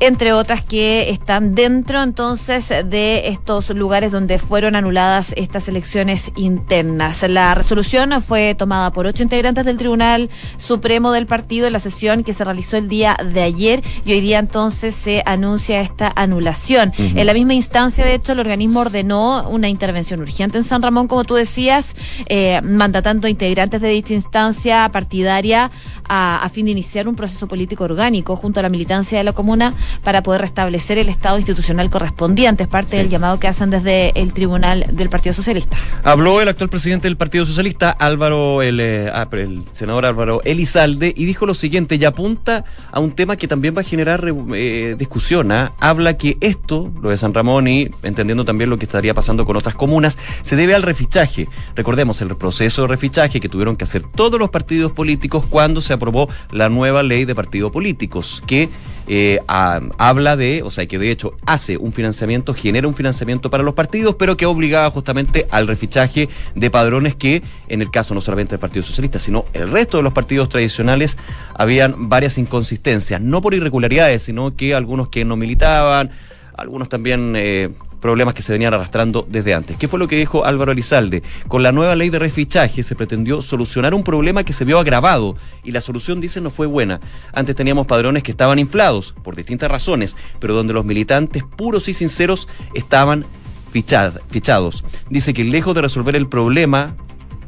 entre 0.00 0.32
otras 0.32 0.62
que 0.62 1.10
están 1.10 1.54
dentro 1.54 2.02
entonces 2.02 2.68
de 2.68 3.28
estos 3.28 3.70
lugares 3.70 4.12
donde 4.12 4.38
fueron 4.38 4.76
anuladas 4.76 5.32
estas 5.36 5.68
elecciones 5.68 6.32
internas. 6.36 7.22
La 7.28 7.54
resolución 7.54 8.20
fue 8.22 8.54
tomada 8.54 8.92
por 8.92 9.06
ocho 9.06 9.22
integrantes 9.22 9.64
del 9.64 9.76
Tribunal 9.78 10.30
Supremo 10.56 11.12
del 11.12 11.26
partido 11.26 11.66
en 11.66 11.72
la 11.72 11.78
sesión 11.78 12.24
que 12.24 12.32
se 12.32 12.44
realizó 12.44 12.76
el 12.76 12.88
día 12.88 13.16
de 13.32 13.42
ayer 13.42 13.82
y 14.04 14.12
hoy 14.12 14.20
día 14.20 14.38
entonces 14.38 14.94
se 14.94 15.22
anuncia 15.26 15.80
esta 15.80 16.12
anulación. 16.14 16.92
En 16.98 17.26
la 17.26 17.34
misma 17.34 17.54
instancia, 17.54 18.04
de 18.04 18.14
hecho, 18.14 18.32
el 18.32 18.40
organismo 18.40 18.80
ordenó 18.80 19.48
una 19.48 19.68
intervención 19.68 20.20
urgente 20.20 20.58
en 20.58 20.64
San 20.64 20.82
Ramón, 20.82 21.08
como 21.08 21.24
tú 21.24 21.34
decías, 21.34 21.96
eh, 22.26 22.60
mandatando 22.62 23.26
a 23.26 23.30
integrantes 23.30 23.80
de 23.80 23.88
dicha 23.88 24.14
instancia 24.14 24.88
partidaria 24.90 25.70
a, 26.08 26.48
fin 26.52 26.64
de 26.64 26.72
iniciar 26.72 27.06
un 27.06 27.14
proceso 27.14 27.46
político 27.46 27.84
orgánico 27.84 28.34
junto 28.36 28.60
a 28.60 28.62
la 28.62 28.68
militancia 28.68 29.18
de 29.18 29.24
la 29.24 29.32
comuna 29.32 29.74
para 30.02 30.22
poder 30.22 30.40
restablecer 30.40 30.98
el 30.98 31.08
estado 31.08 31.38
institucional 31.38 31.90
correspondiente. 31.90 32.64
Es 32.64 32.68
parte 32.68 32.96
del 32.96 33.08
llamado 33.08 33.38
que 33.38 33.48
hacen 33.48 33.70
desde 33.70 34.18
el 34.20 34.32
Tribunal 34.32 34.86
del 34.92 35.08
Partido 35.08 35.32
Socialista. 35.32 35.76
Habló 36.04 36.40
el 36.40 36.48
actual 36.48 36.70
presidente 36.70 37.08
del 37.08 37.16
Partido 37.16 37.44
Socialista, 37.44 37.90
Álvaro, 37.90 38.62
el, 38.62 38.80
eh, 38.80 39.10
ah, 39.12 39.28
el 39.32 39.62
senador 39.72 40.06
Álvaro 40.06 40.40
Elizalde, 40.44 41.12
y 41.16 41.24
dijo 41.24 41.46
lo 41.46 41.54
siguiente, 41.54 41.96
y 41.96 42.04
apunta 42.04 42.64
a 42.90 43.00
un 43.00 43.12
tema 43.12 43.36
que 43.36 43.48
también 43.48 43.76
va 43.76 43.82
a 43.82 43.84
generar 43.84 44.24
eh, 44.54 44.96
discusión. 44.98 45.52
¿ah? 45.52 45.72
Habla 45.80 46.16
que 46.16 46.36
esto, 46.40 46.90
lo 47.00 47.10
de 47.10 47.16
San 47.16 47.34
Ramón 47.34 47.68
y 47.68 47.90
entendiendo 48.02 48.44
también 48.44 48.70
lo 48.70 48.78
que 48.78 48.84
estaría 48.84 49.14
pasando 49.14 49.44
con 49.44 49.56
otras 49.56 49.74
comunas, 49.74 50.18
se 50.42 50.56
debe 50.56 50.74
al 50.74 50.82
refichaje. 50.82 51.48
Recordemos 51.74 52.20
el 52.20 52.36
proceso 52.36 52.82
de 52.82 52.88
refichaje 52.88 53.40
que 53.40 53.48
tuvieron 53.48 53.76
que 53.76 53.84
hacer 53.84 54.02
todos 54.02 54.38
los 54.38 54.50
partidos 54.50 54.92
políticos 54.92 55.44
cuando 55.48 55.80
se 55.80 55.92
aprobó 55.92 56.28
la 56.50 56.68
nueva 56.68 57.02
ley 57.02 57.24
de 57.24 57.34
partidos 57.34 57.70
políticos, 57.72 58.42
que 58.46 58.68
eh, 59.08 59.40
habla 59.46 60.36
de, 60.36 60.62
o 60.62 60.70
sea, 60.70 60.86
que 60.86 60.98
de 60.98 61.10
hecho 61.10 61.32
hace 61.46 61.76
un 61.78 61.92
financiamiento, 61.92 62.52
genera 62.52 62.86
un 62.86 62.94
financiamiento 62.94 63.50
para 63.50 63.62
los 63.62 63.74
partidos, 63.74 64.16
pero 64.16 64.36
que 64.36 64.46
obligaba 64.46 64.90
justamente 64.90 65.46
al 65.50 65.66
refichaje 65.66 66.28
de 66.54 66.70
padrones 66.70 67.14
que, 67.14 67.42
en 67.68 67.80
el 67.80 67.90
caso 67.90 68.14
no 68.14 68.20
solamente 68.20 68.50
del 68.50 68.60
Partido 68.60 68.82
Socialista, 68.82 69.18
sino 69.18 69.46
el 69.54 69.70
resto 69.70 69.96
de 69.96 70.02
los 70.02 70.12
partidos 70.12 70.48
tradicionales, 70.48 71.16
habían 71.54 72.08
varias 72.08 72.36
inconsistencias, 72.38 73.20
no 73.20 73.40
por 73.40 73.54
irregularidades, 73.54 74.22
sino 74.22 74.54
que 74.54 74.74
algunos 74.74 75.08
que 75.08 75.24
no 75.24 75.36
militaban, 75.36 76.10
algunos 76.54 76.88
también 76.88 77.34
eh, 77.36 77.70
problemas 78.00 78.34
que 78.34 78.42
se 78.42 78.52
venían 78.52 78.74
arrastrando 78.74 79.26
desde 79.28 79.54
antes. 79.54 79.76
¿Qué 79.76 79.88
fue 79.88 79.98
lo 79.98 80.08
que 80.08 80.16
dijo 80.16 80.44
Álvaro 80.44 80.72
Elizalde? 80.72 81.22
Con 81.48 81.62
la 81.62 81.72
nueva 81.72 81.96
ley 81.96 82.10
de 82.10 82.18
refichaje 82.18 82.82
se 82.82 82.94
pretendió 82.94 83.42
solucionar 83.42 83.94
un 83.94 84.04
problema 84.04 84.44
que 84.44 84.52
se 84.52 84.64
vio 84.64 84.78
agravado 84.78 85.36
y 85.64 85.72
la 85.72 85.80
solución, 85.80 86.20
dice, 86.20 86.40
no 86.40 86.50
fue 86.50 86.66
buena. 86.66 87.00
Antes 87.32 87.56
teníamos 87.56 87.86
padrones 87.86 88.22
que 88.22 88.30
estaban 88.30 88.58
inflados 88.58 89.14
por 89.22 89.36
distintas 89.36 89.70
razones, 89.70 90.16
pero 90.38 90.54
donde 90.54 90.72
los 90.72 90.84
militantes 90.84 91.42
puros 91.44 91.88
y 91.88 91.94
sinceros 91.94 92.48
estaban 92.74 93.26
fichados. 93.70 94.84
Dice 95.10 95.34
que 95.34 95.44
lejos 95.44 95.74
de 95.74 95.82
resolver 95.82 96.16
el 96.16 96.28
problema, 96.28 96.96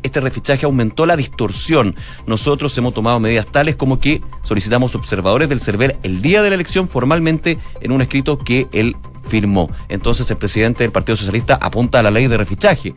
este 0.03 0.21
refichaje 0.21 0.67
aumentó 0.67 1.07
la 1.07 1.17
distorsión. 1.17 1.95
Nosotros 2.27 2.77
hemos 2.79 2.95
tomado 2.95 3.21
medidas 3.21 3.47
tales 3.47 3.77
como 3.77 4.01
que 4.01 4.23
solicitamos 4.43 4.95
observadores 4.95 5.49
del 5.49 5.61
CERVEL 5.61 5.97
el 6.03 6.23
día 6.23 6.43
de 6.43 6.51
la 6.51 6.55
elección 6.55 6.89
formalmente 6.89 7.59
en 7.81 7.93
un 7.93 8.03
escrito 8.03 8.39
que 8.39 8.69
el 8.73 8.97
firmó. 9.23 9.71
Entonces 9.89 10.31
el 10.31 10.37
presidente 10.37 10.85
del 10.85 10.93
Partido 10.93 11.17
Socialista 11.17 11.59
apunta 11.61 12.01
a 12.01 12.03
la 12.03 12.11
ley 12.11 12.27
de 12.27 12.37
refichaje. 12.37 12.95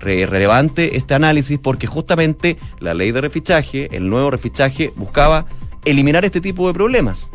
relevante 0.00 0.96
este 0.96 1.14
análisis 1.14 1.58
porque 1.58 1.86
justamente 1.86 2.56
la 2.78 2.94
ley 2.94 3.12
de 3.12 3.20
refichaje, 3.20 3.94
el 3.94 4.08
nuevo 4.08 4.30
refichaje, 4.30 4.92
buscaba 4.96 5.46
eliminar 5.84 6.24
este 6.24 6.40
tipo 6.40 6.66
de 6.66 6.74
problemas. 6.74 7.30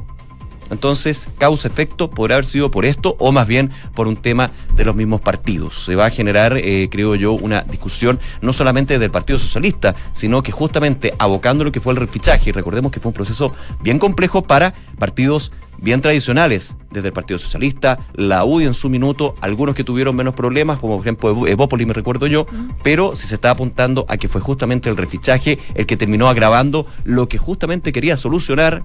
Entonces, 0.69 1.29
causa-efecto 1.37 2.09
podrá 2.09 2.35
haber 2.35 2.45
sido 2.45 2.71
por 2.71 2.85
esto 2.85 3.15
o 3.19 3.31
más 3.31 3.47
bien 3.47 3.71
por 3.93 4.07
un 4.07 4.17
tema 4.17 4.51
de 4.75 4.85
los 4.85 4.95
mismos 4.95 5.21
partidos. 5.21 5.83
Se 5.85 5.95
va 5.95 6.07
a 6.07 6.09
generar, 6.09 6.57
eh, 6.57 6.89
creo 6.91 7.15
yo, 7.15 7.33
una 7.33 7.61
discusión 7.61 8.19
no 8.41 8.53
solamente 8.53 8.99
del 8.99 9.11
Partido 9.11 9.39
Socialista, 9.39 9.95
sino 10.11 10.43
que 10.43 10.51
justamente 10.51 11.13
abocando 11.19 11.63
lo 11.63 11.71
que 11.71 11.79
fue 11.79 11.93
el 11.93 11.99
refichaje, 11.99 12.49
y 12.49 12.53
recordemos 12.53 12.91
que 12.91 12.99
fue 12.99 13.09
un 13.09 13.13
proceso 13.13 13.53
bien 13.81 13.99
complejo 13.99 14.43
para 14.43 14.73
partidos 14.97 15.51
bien 15.77 16.01
tradicionales, 16.01 16.75
desde 16.91 17.09
el 17.09 17.13
Partido 17.13 17.37
Socialista, 17.37 17.99
la 18.13 18.45
UDI 18.45 18.65
en 18.65 18.73
su 18.73 18.89
minuto, 18.89 19.35
algunos 19.41 19.75
que 19.75 19.83
tuvieron 19.83 20.15
menos 20.15 20.33
problemas, 20.33 20.79
como 20.79 20.95
por 20.95 21.05
ejemplo 21.05 21.47
Evópoli, 21.47 21.85
me 21.85 21.93
recuerdo 21.93 22.27
yo, 22.27 22.45
pero 22.83 23.15
si 23.15 23.27
se 23.27 23.35
está 23.35 23.51
apuntando 23.51 24.05
a 24.07 24.17
que 24.17 24.27
fue 24.27 24.41
justamente 24.41 24.89
el 24.89 24.97
refichaje 24.97 25.59
el 25.73 25.85
que 25.85 25.97
terminó 25.97 26.29
agravando 26.29 26.87
lo 27.03 27.27
que 27.27 27.37
justamente 27.37 27.91
quería 27.91 28.17
solucionar, 28.17 28.83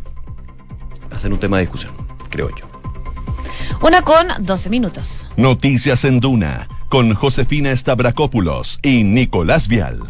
ser 1.18 1.32
un 1.32 1.38
tema 1.38 1.58
de 1.58 1.62
discusión, 1.62 1.92
creo 2.28 2.50
yo. 2.50 2.66
Una 3.82 4.02
con 4.02 4.28
12 4.40 4.70
minutos. 4.70 5.28
Noticias 5.36 6.04
en 6.04 6.20
Duna, 6.20 6.68
con 6.88 7.14
Josefina 7.14 7.74
Stavrakopoulos 7.74 8.78
y 8.82 9.04
Nicolás 9.04 9.68
Vial. 9.68 10.00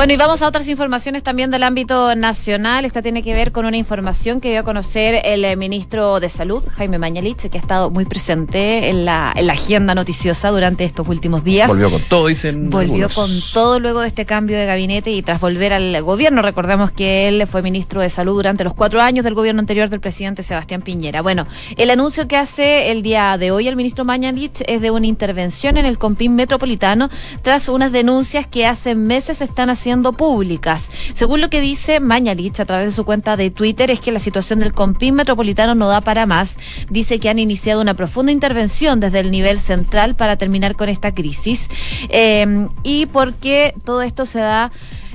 Bueno, 0.00 0.14
y 0.14 0.16
vamos 0.16 0.40
a 0.40 0.48
otras 0.48 0.66
informaciones 0.66 1.22
también 1.22 1.50
del 1.50 1.62
ámbito 1.62 2.16
nacional. 2.16 2.86
Esta 2.86 3.02
tiene 3.02 3.22
que 3.22 3.34
ver 3.34 3.52
con 3.52 3.66
una 3.66 3.76
información 3.76 4.40
que 4.40 4.48
dio 4.48 4.60
a 4.60 4.62
conocer 4.62 5.20
el 5.26 5.44
eh, 5.44 5.56
ministro 5.56 6.20
de 6.20 6.30
Salud, 6.30 6.64
Jaime 6.74 6.96
Mañalich, 6.96 7.50
que 7.50 7.58
ha 7.58 7.60
estado 7.60 7.90
muy 7.90 8.06
presente 8.06 8.88
en 8.88 9.04
la, 9.04 9.30
en 9.36 9.46
la 9.46 9.52
agenda 9.52 9.94
noticiosa 9.94 10.48
durante 10.48 10.86
estos 10.86 11.06
últimos 11.06 11.44
días. 11.44 11.68
Volvió 11.68 11.90
con 11.90 12.00
todo, 12.00 12.28
dicen. 12.28 12.70
Volvió 12.70 13.10
con 13.10 13.28
todo 13.52 13.78
luego 13.78 14.00
de 14.00 14.08
este 14.08 14.24
cambio 14.24 14.56
de 14.56 14.64
gabinete 14.64 15.10
y 15.10 15.20
tras 15.20 15.38
volver 15.38 15.74
al 15.74 16.02
gobierno. 16.02 16.40
Recordemos 16.40 16.92
que 16.92 17.28
él 17.28 17.46
fue 17.46 17.60
ministro 17.60 18.00
de 18.00 18.08
Salud 18.08 18.36
durante 18.36 18.64
los 18.64 18.72
cuatro 18.72 19.02
años 19.02 19.22
del 19.22 19.34
gobierno 19.34 19.60
anterior 19.60 19.90
del 19.90 20.00
presidente 20.00 20.42
Sebastián 20.42 20.80
Piñera. 20.80 21.20
Bueno, 21.20 21.46
el 21.76 21.90
anuncio 21.90 22.26
que 22.26 22.38
hace 22.38 22.90
el 22.90 23.02
día 23.02 23.36
de 23.36 23.50
hoy 23.50 23.68
el 23.68 23.76
ministro 23.76 24.06
Mañalich 24.06 24.62
es 24.66 24.80
de 24.80 24.90
una 24.90 25.06
intervención 25.06 25.76
en 25.76 25.84
el 25.84 25.98
Compín 25.98 26.36
Metropolitano 26.36 27.10
tras 27.42 27.68
unas 27.68 27.92
denuncias 27.92 28.46
que 28.46 28.64
hace 28.64 28.94
meses 28.94 29.42
están 29.42 29.68
públicas. 30.16 30.90
Según 31.14 31.40
lo 31.40 31.50
que 31.50 31.60
dice 31.60 32.00
Mañalich 32.00 32.60
a 32.60 32.64
través 32.64 32.86
de 32.86 32.92
su 32.92 33.04
cuenta 33.04 33.36
de 33.36 33.50
Twitter, 33.50 33.90
es 33.90 34.00
que 34.00 34.12
la 34.12 34.20
situación 34.20 34.60
del 34.60 34.72
Compín 34.72 35.14
Metropolitano 35.14 35.74
no 35.74 35.88
da 35.88 36.00
para 36.00 36.26
más. 36.26 36.56
Dice 36.88 37.18
que 37.18 37.28
han 37.28 37.38
iniciado 37.38 37.80
una 37.80 37.94
profunda 37.94 38.32
intervención 38.32 39.00
desde 39.00 39.20
el 39.20 39.30
nivel 39.30 39.58
central 39.58 40.14
para 40.14 40.36
terminar 40.36 40.76
con 40.76 40.88
esta 40.88 41.12
crisis. 41.12 41.68
Eh, 42.08 42.68
y 42.82 43.06
porque 43.06 43.74
todo 43.84 44.02
esto 44.02 44.26
se 44.26 44.38
da 44.38 44.70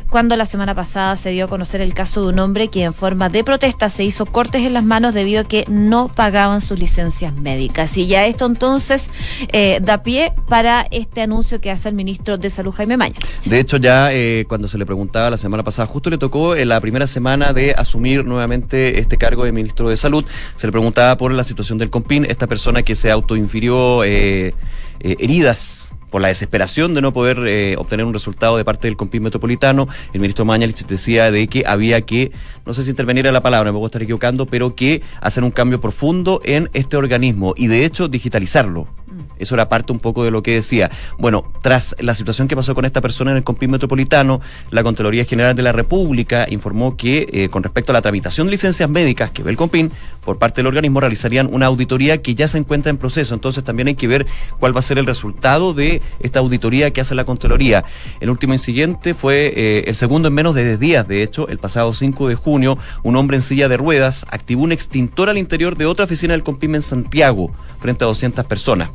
cuando 0.09 0.35
la 0.35 0.45
semana 0.45 0.75
pasada 0.75 1.15
se 1.15 1.31
dio 1.31 1.45
a 1.45 1.47
conocer 1.47 1.81
el 1.81 1.93
caso 1.93 2.21
de 2.21 2.33
un 2.33 2.39
hombre 2.39 2.69
que 2.69 2.83
en 2.83 2.93
forma 2.93 3.29
de 3.29 3.43
protesta 3.43 3.89
se 3.89 4.03
hizo 4.03 4.25
cortes 4.25 4.61
en 4.63 4.73
las 4.73 4.83
manos 4.83 5.13
debido 5.13 5.41
a 5.41 5.43
que 5.43 5.65
no 5.67 6.07
pagaban 6.07 6.61
sus 6.61 6.79
licencias 6.79 7.33
médicas. 7.35 7.97
Y 7.97 8.07
ya 8.07 8.25
esto 8.25 8.45
entonces 8.45 9.11
eh, 9.51 9.79
da 9.81 10.03
pie 10.03 10.33
para 10.47 10.87
este 10.91 11.21
anuncio 11.21 11.59
que 11.59 11.71
hace 11.71 11.89
el 11.89 11.95
ministro 11.95 12.37
de 12.37 12.49
Salud, 12.49 12.71
Jaime 12.73 12.97
Maña. 12.97 13.15
De 13.45 13.59
hecho, 13.59 13.77
ya 13.77 14.13
eh, 14.13 14.45
cuando 14.47 14.67
se 14.67 14.77
le 14.77 14.85
preguntaba 14.85 15.29
la 15.29 15.37
semana 15.37 15.63
pasada, 15.63 15.87
justo 15.87 16.09
le 16.09 16.17
tocó 16.17 16.55
en 16.55 16.69
la 16.69 16.79
primera 16.81 17.07
semana 17.07 17.53
de 17.53 17.73
asumir 17.73 18.25
nuevamente 18.25 18.99
este 18.99 19.17
cargo 19.17 19.43
de 19.43 19.51
ministro 19.51 19.89
de 19.89 19.97
Salud, 19.97 20.25
se 20.55 20.67
le 20.67 20.71
preguntaba 20.71 21.17
por 21.17 21.33
la 21.33 21.43
situación 21.43 21.77
del 21.77 21.89
COMPIN, 21.89 22.25
esta 22.25 22.47
persona 22.47 22.83
que 22.83 22.95
se 22.95 23.11
autoinfirió 23.11 24.03
eh, 24.03 24.53
heridas 24.99 25.91
por 26.15 26.21
la 26.21 26.29
desesperación 26.29 26.93
de 26.93 27.01
no 27.01 27.11
poder 27.11 27.43
eh, 27.45 27.75
obtener 27.77 28.05
un 28.05 28.13
resultado 28.13 28.55
de 28.55 28.63
parte 28.63 28.87
del 28.87 28.95
Compin 28.95 29.21
Metropolitano, 29.21 29.89
el 30.13 30.21
ministro 30.21 30.45
Mañalich 30.45 30.85
decía 30.85 31.29
de 31.29 31.49
que 31.49 31.65
había 31.67 32.03
que, 32.03 32.31
no 32.65 32.73
sé 32.73 32.83
si 32.83 32.91
intervenir 32.91 33.27
a 33.27 33.33
la 33.33 33.43
palabra, 33.43 33.69
me 33.69 33.73
puedo 33.73 33.87
estar 33.87 34.01
equivocando, 34.01 34.45
pero 34.45 34.75
que 34.75 35.01
hacer 35.19 35.43
un 35.43 35.51
cambio 35.51 35.81
profundo 35.81 36.39
en 36.45 36.69
este 36.71 36.95
organismo 36.95 37.53
y 37.57 37.67
de 37.67 37.83
hecho 37.83 38.07
digitalizarlo. 38.07 38.87
Mm. 39.07 39.19
Eso 39.39 39.55
era 39.55 39.67
parte 39.67 39.91
un 39.91 39.99
poco 39.99 40.23
de 40.23 40.31
lo 40.31 40.41
que 40.41 40.53
decía. 40.53 40.89
Bueno, 41.17 41.51
tras 41.61 41.97
la 41.99 42.15
situación 42.15 42.47
que 42.47 42.55
pasó 42.55 42.73
con 42.75 42.85
esta 42.85 43.01
persona 43.01 43.31
en 43.31 43.37
el 43.37 43.43
Compin 43.43 43.71
Metropolitano, 43.71 44.39
la 44.71 44.83
Contraloría 44.83 45.25
General 45.25 45.53
de 45.53 45.63
la 45.63 45.73
República 45.73 46.47
informó 46.49 46.95
que 46.95 47.27
eh, 47.33 47.49
con 47.49 47.61
respecto 47.61 47.91
a 47.91 47.93
la 47.93 48.01
tramitación 48.01 48.47
de 48.47 48.51
licencias 48.51 48.89
médicas 48.89 49.31
que 49.31 49.43
ve 49.43 49.51
el 49.51 49.57
Compin, 49.57 49.91
por 50.23 50.37
parte 50.37 50.61
del 50.61 50.67
organismo 50.67 51.01
realizarían 51.01 51.49
una 51.51 51.65
auditoría 51.65 52.21
que 52.21 52.35
ya 52.35 52.47
se 52.47 52.57
encuentra 52.57 52.89
en 52.89 52.97
proceso. 52.97 53.33
Entonces 53.33 53.65
también 53.65 53.89
hay 53.89 53.95
que 53.95 54.07
ver 54.07 54.25
cuál 54.59 54.73
va 54.73 54.79
a 54.79 54.81
ser 54.81 54.97
el 54.97 55.05
resultado 55.05 55.73
de 55.73 56.01
esta 56.19 56.39
auditoría 56.39 56.91
que 56.91 57.01
hace 57.01 57.15
la 57.15 57.25
Contraloría. 57.25 57.85
El 58.19 58.29
último 58.29 58.53
incidente 58.53 59.13
fue 59.13 59.53
eh, 59.55 59.83
el 59.87 59.95
segundo 59.95 60.27
en 60.27 60.33
menos 60.33 60.55
de 60.55 60.65
10 60.65 60.79
días. 60.79 61.07
De 61.07 61.23
hecho, 61.23 61.47
el 61.47 61.57
pasado 61.57 61.93
5 61.93 62.27
de 62.27 62.35
junio, 62.35 62.77
un 63.03 63.15
hombre 63.15 63.37
en 63.37 63.41
silla 63.41 63.67
de 63.67 63.77
ruedas 63.77 64.25
activó 64.29 64.63
un 64.63 64.71
extintor 64.71 65.29
al 65.29 65.37
interior 65.37 65.77
de 65.77 65.85
otra 65.85 66.05
oficina 66.05 66.33
del 66.33 66.43
Compim 66.43 66.75
en 66.75 66.81
Santiago, 66.81 67.51
frente 67.79 68.03
a 68.03 68.07
200 68.07 68.45
personas 68.45 68.89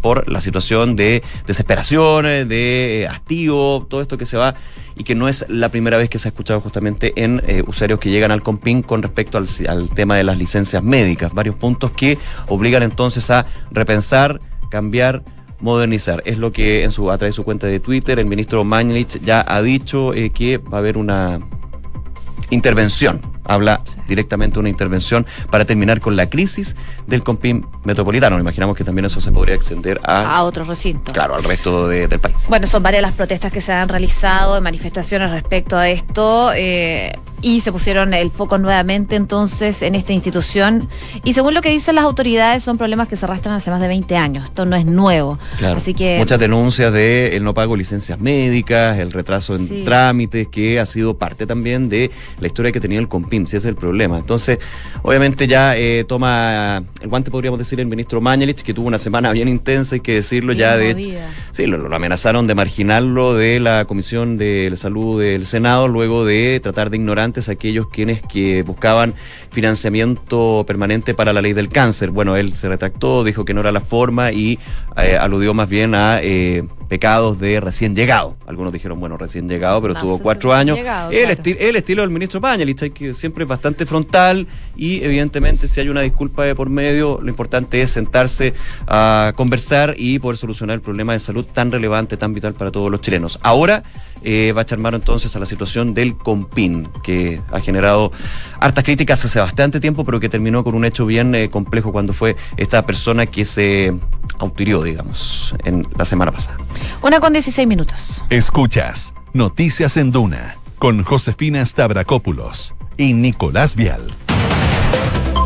por 0.00 0.30
la 0.30 0.40
situación 0.40 0.96
de 0.96 1.22
desesperación, 1.46 2.24
de 2.24 3.02
eh, 3.02 3.08
hastío, 3.08 3.86
todo 3.88 4.00
esto 4.00 4.18
que 4.18 4.26
se 4.26 4.36
va 4.36 4.54
y 4.96 5.04
que 5.04 5.14
no 5.14 5.28
es 5.28 5.44
la 5.48 5.68
primera 5.68 5.96
vez 5.96 6.08
que 6.08 6.18
se 6.18 6.28
ha 6.28 6.30
escuchado 6.30 6.60
justamente 6.60 7.12
en 7.16 7.42
eh, 7.46 7.62
usuarios 7.66 8.00
que 8.00 8.10
llegan 8.10 8.30
al 8.30 8.42
COMPIN 8.42 8.82
con 8.82 9.02
respecto 9.02 9.38
al 9.38 9.90
tema 9.90 10.16
de 10.16 10.24
las 10.24 10.38
licencias 10.38 10.82
médicas. 10.82 11.32
Varios 11.32 11.56
puntos 11.56 11.92
que 11.92 12.18
obligan 12.48 12.82
entonces 12.82 13.30
a 13.30 13.46
repensar, 13.70 14.40
cambiar, 14.70 15.22
modernizar. 15.60 16.22
Es 16.24 16.38
lo 16.38 16.52
que 16.52 16.84
en 16.84 16.92
su, 16.92 17.10
a 17.10 17.18
través 17.18 17.34
de 17.34 17.36
su 17.36 17.44
cuenta 17.44 17.66
de 17.66 17.80
Twitter 17.80 18.18
el 18.18 18.26
ministro 18.26 18.64
Mañlich 18.64 19.20
ya 19.24 19.44
ha 19.46 19.62
dicho 19.62 20.14
eh, 20.14 20.30
que 20.30 20.58
va 20.58 20.78
a 20.78 20.80
haber 20.80 20.96
una 20.96 21.40
intervención. 22.50 23.20
Habla 23.48 23.80
directamente 24.06 24.54
de 24.54 24.60
una 24.60 24.68
intervención 24.68 25.26
para 25.50 25.64
terminar 25.64 26.00
con 26.00 26.14
la 26.16 26.30
crisis 26.30 26.76
del 27.06 27.22
Compim 27.24 27.64
metropolitano. 27.84 28.38
Imaginamos 28.38 28.76
que 28.76 28.84
también 28.84 29.06
eso 29.06 29.20
se 29.20 29.32
podría 29.32 29.54
extender 29.56 30.00
a, 30.04 30.36
a 30.36 30.44
otros 30.44 30.68
recintos. 30.68 31.12
Claro, 31.12 31.34
al 31.34 31.42
resto 31.42 31.88
del 31.88 32.20
país. 32.20 32.46
Bueno, 32.48 32.66
son 32.66 32.82
varias 32.82 33.02
las 33.02 33.14
protestas 33.14 33.52
que 33.52 33.60
se 33.60 33.72
han 33.72 33.88
realizado, 33.88 34.60
manifestaciones 34.60 35.30
respecto 35.30 35.76
a 35.76 35.88
esto. 35.88 36.52
Eh, 36.54 37.12
y 37.40 37.60
se 37.60 37.72
pusieron 37.72 38.14
el 38.14 38.30
foco 38.30 38.58
nuevamente 38.58 39.16
entonces 39.16 39.82
en 39.82 39.94
esta 39.94 40.12
institución. 40.12 40.88
Y 41.24 41.34
según 41.34 41.54
lo 41.54 41.60
que 41.62 41.70
dicen 41.70 41.94
las 41.94 42.04
autoridades, 42.04 42.62
son 42.62 42.78
problemas 42.78 43.08
que 43.08 43.16
se 43.16 43.26
arrastran 43.26 43.54
hace 43.54 43.70
más 43.70 43.80
de 43.80 43.88
20 43.88 44.16
años. 44.16 44.44
Esto 44.44 44.66
no 44.66 44.76
es 44.76 44.84
nuevo. 44.84 45.38
Así 45.76 45.94
que 45.94 46.18
muchas 46.18 46.38
denuncias 46.38 46.92
de 46.92 47.36
el 47.36 47.44
no 47.44 47.54
pago 47.54 47.74
de 47.74 47.78
licencias 47.78 48.18
médicas, 48.18 48.98
el 48.98 49.12
retraso 49.12 49.54
en 49.54 49.84
trámites, 49.84 50.48
que 50.48 50.80
ha 50.80 50.86
sido 50.86 51.16
parte 51.16 51.46
también 51.46 51.88
de 51.88 52.10
la 52.40 52.46
historia 52.46 52.72
que 52.72 52.80
tenía 52.80 52.98
el 52.98 53.08
Si 53.46 53.56
ese 53.56 53.68
es 53.68 53.70
el 53.70 53.76
problema. 53.76 54.18
Entonces, 54.18 54.58
obviamente 55.02 55.46
ya 55.46 55.76
eh, 55.76 56.04
toma 56.08 56.82
el 57.00 57.08
guante, 57.08 57.30
podríamos 57.30 57.58
decir, 57.58 57.78
el 57.78 57.86
ministro 57.86 58.20
Mañalich, 58.20 58.62
que 58.62 58.74
tuvo 58.74 58.88
una 58.88 58.98
semana 58.98 59.32
bien 59.32 59.48
intensa, 59.48 59.96
hay 59.96 60.00
que 60.00 60.14
decirlo, 60.14 60.52
ya 60.52 60.76
de 60.76 61.20
sí, 61.52 61.66
lo, 61.66 61.94
amenazaron 61.94 62.46
de 62.46 62.54
marginarlo 62.54 63.34
de 63.34 63.60
la 63.60 63.84
Comisión 63.84 64.38
de 64.38 64.72
Salud 64.76 65.20
del 65.20 65.46
Senado, 65.46 65.88
luego 65.88 66.24
de 66.24 66.60
tratar 66.60 66.90
de 66.90 66.96
ignorar 66.96 67.18
aquellos 67.48 67.88
quienes 67.88 68.22
que 68.22 68.62
buscaban 68.62 69.14
financiamiento 69.50 70.64
permanente 70.66 71.14
para 71.14 71.32
la 71.32 71.42
ley 71.42 71.52
del 71.52 71.68
cáncer. 71.68 72.10
Bueno, 72.10 72.36
él 72.36 72.54
se 72.54 72.68
retractó, 72.68 73.22
dijo 73.24 73.44
que 73.44 73.54
no 73.54 73.60
era 73.60 73.70
la 73.70 73.80
forma 73.80 74.32
y 74.32 74.58
eh, 74.96 75.16
aludió 75.16 75.52
más 75.54 75.68
bien 75.68 75.94
a 75.94 76.20
eh, 76.22 76.64
pecados 76.88 77.38
de 77.38 77.60
recién 77.60 77.94
llegado. 77.94 78.36
Algunos 78.46 78.72
dijeron, 78.72 78.98
bueno, 78.98 79.16
recién 79.16 79.48
llegado, 79.48 79.80
pero 79.82 79.94
tuvo 79.94 80.18
cuatro 80.18 80.52
años. 80.54 80.78
el, 81.10 81.76
estilo 81.76 82.02
del 82.02 82.10
ministro 82.10 82.40
Pañalich, 82.40 82.92
que 82.92 83.14
siempre 83.14 83.44
es 83.44 83.48
bastante 83.48 83.86
frontal 83.86 84.46
y 84.76 85.02
evidentemente 85.02 85.68
si 85.68 85.80
hay 85.80 85.88
una 85.88 86.00
disculpa 86.00 86.44
de 86.44 86.54
por 86.54 86.70
medio, 86.70 87.20
lo 87.22 87.28
importante 87.28 87.82
es 87.82 87.90
sentarse 87.90 88.54
a 88.86 89.32
conversar 89.36 89.94
y 89.96 90.18
poder 90.18 90.36
solucionar 90.36 90.74
el 90.74 90.80
problema 90.80 91.12
de 91.12 91.20
salud 91.20 91.44
tan 91.44 91.70
relevante, 91.70 92.16
tan 92.16 92.32
vital 92.32 92.54
para 92.54 92.70
todos 92.70 92.90
los 92.90 93.00
chilenos. 93.00 93.38
Ahora 93.42 93.82
eh, 94.22 94.52
va 94.52 94.62
a 94.62 94.62
echar 94.62 94.78
mano 94.78 94.96
entonces 94.96 95.34
a 95.36 95.38
la 95.38 95.46
situación 95.46 95.94
del 95.94 96.16
Compin, 96.16 96.88
que 97.02 97.40
ha 97.52 97.60
generado 97.60 98.10
hartas 98.60 98.84
críticas 98.84 99.24
hace 99.24 99.38
bastante 99.38 99.80
tiempo, 99.80 100.04
pero 100.04 100.18
que 100.20 100.28
terminó 100.28 100.64
con 100.64 100.74
un 100.74 100.84
hecho 100.84 101.06
bien 101.06 101.34
eh, 101.34 101.48
complejo 101.50 101.92
cuando 101.92 102.12
fue 102.12 102.36
esta 102.56 102.84
persona 102.84 103.26
que 103.26 103.44
se 103.44 103.94
autirió, 104.38 104.82
digamos, 104.82 105.54
en 105.64 105.86
la 105.96 106.04
semana 106.04 106.32
pasada. 106.32 106.56
Una 107.02 107.20
con 107.20 107.32
16 107.32 107.66
minutos. 107.66 108.22
Escuchas 108.30 109.14
Noticias 109.32 109.96
en 109.96 110.10
Duna 110.10 110.56
con 110.78 111.02
Josefina 111.02 111.64
Stavrakopoulos 111.64 112.74
y 112.96 113.14
Nicolás 113.14 113.74
Vial. 113.76 114.14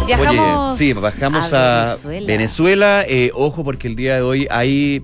Viajamos 0.07 0.71
Oye, 0.71 0.77
sí, 0.77 0.93
bajamos 0.93 1.53
a, 1.53 1.97
Venezuela. 2.05 3.05
Eh, 3.07 3.31
ojo, 3.35 3.65
porque 3.65 3.89
el 3.89 3.97
día 3.97 4.17
de 4.17 4.23
hoy 4.23 4.49
hay 4.51 5.03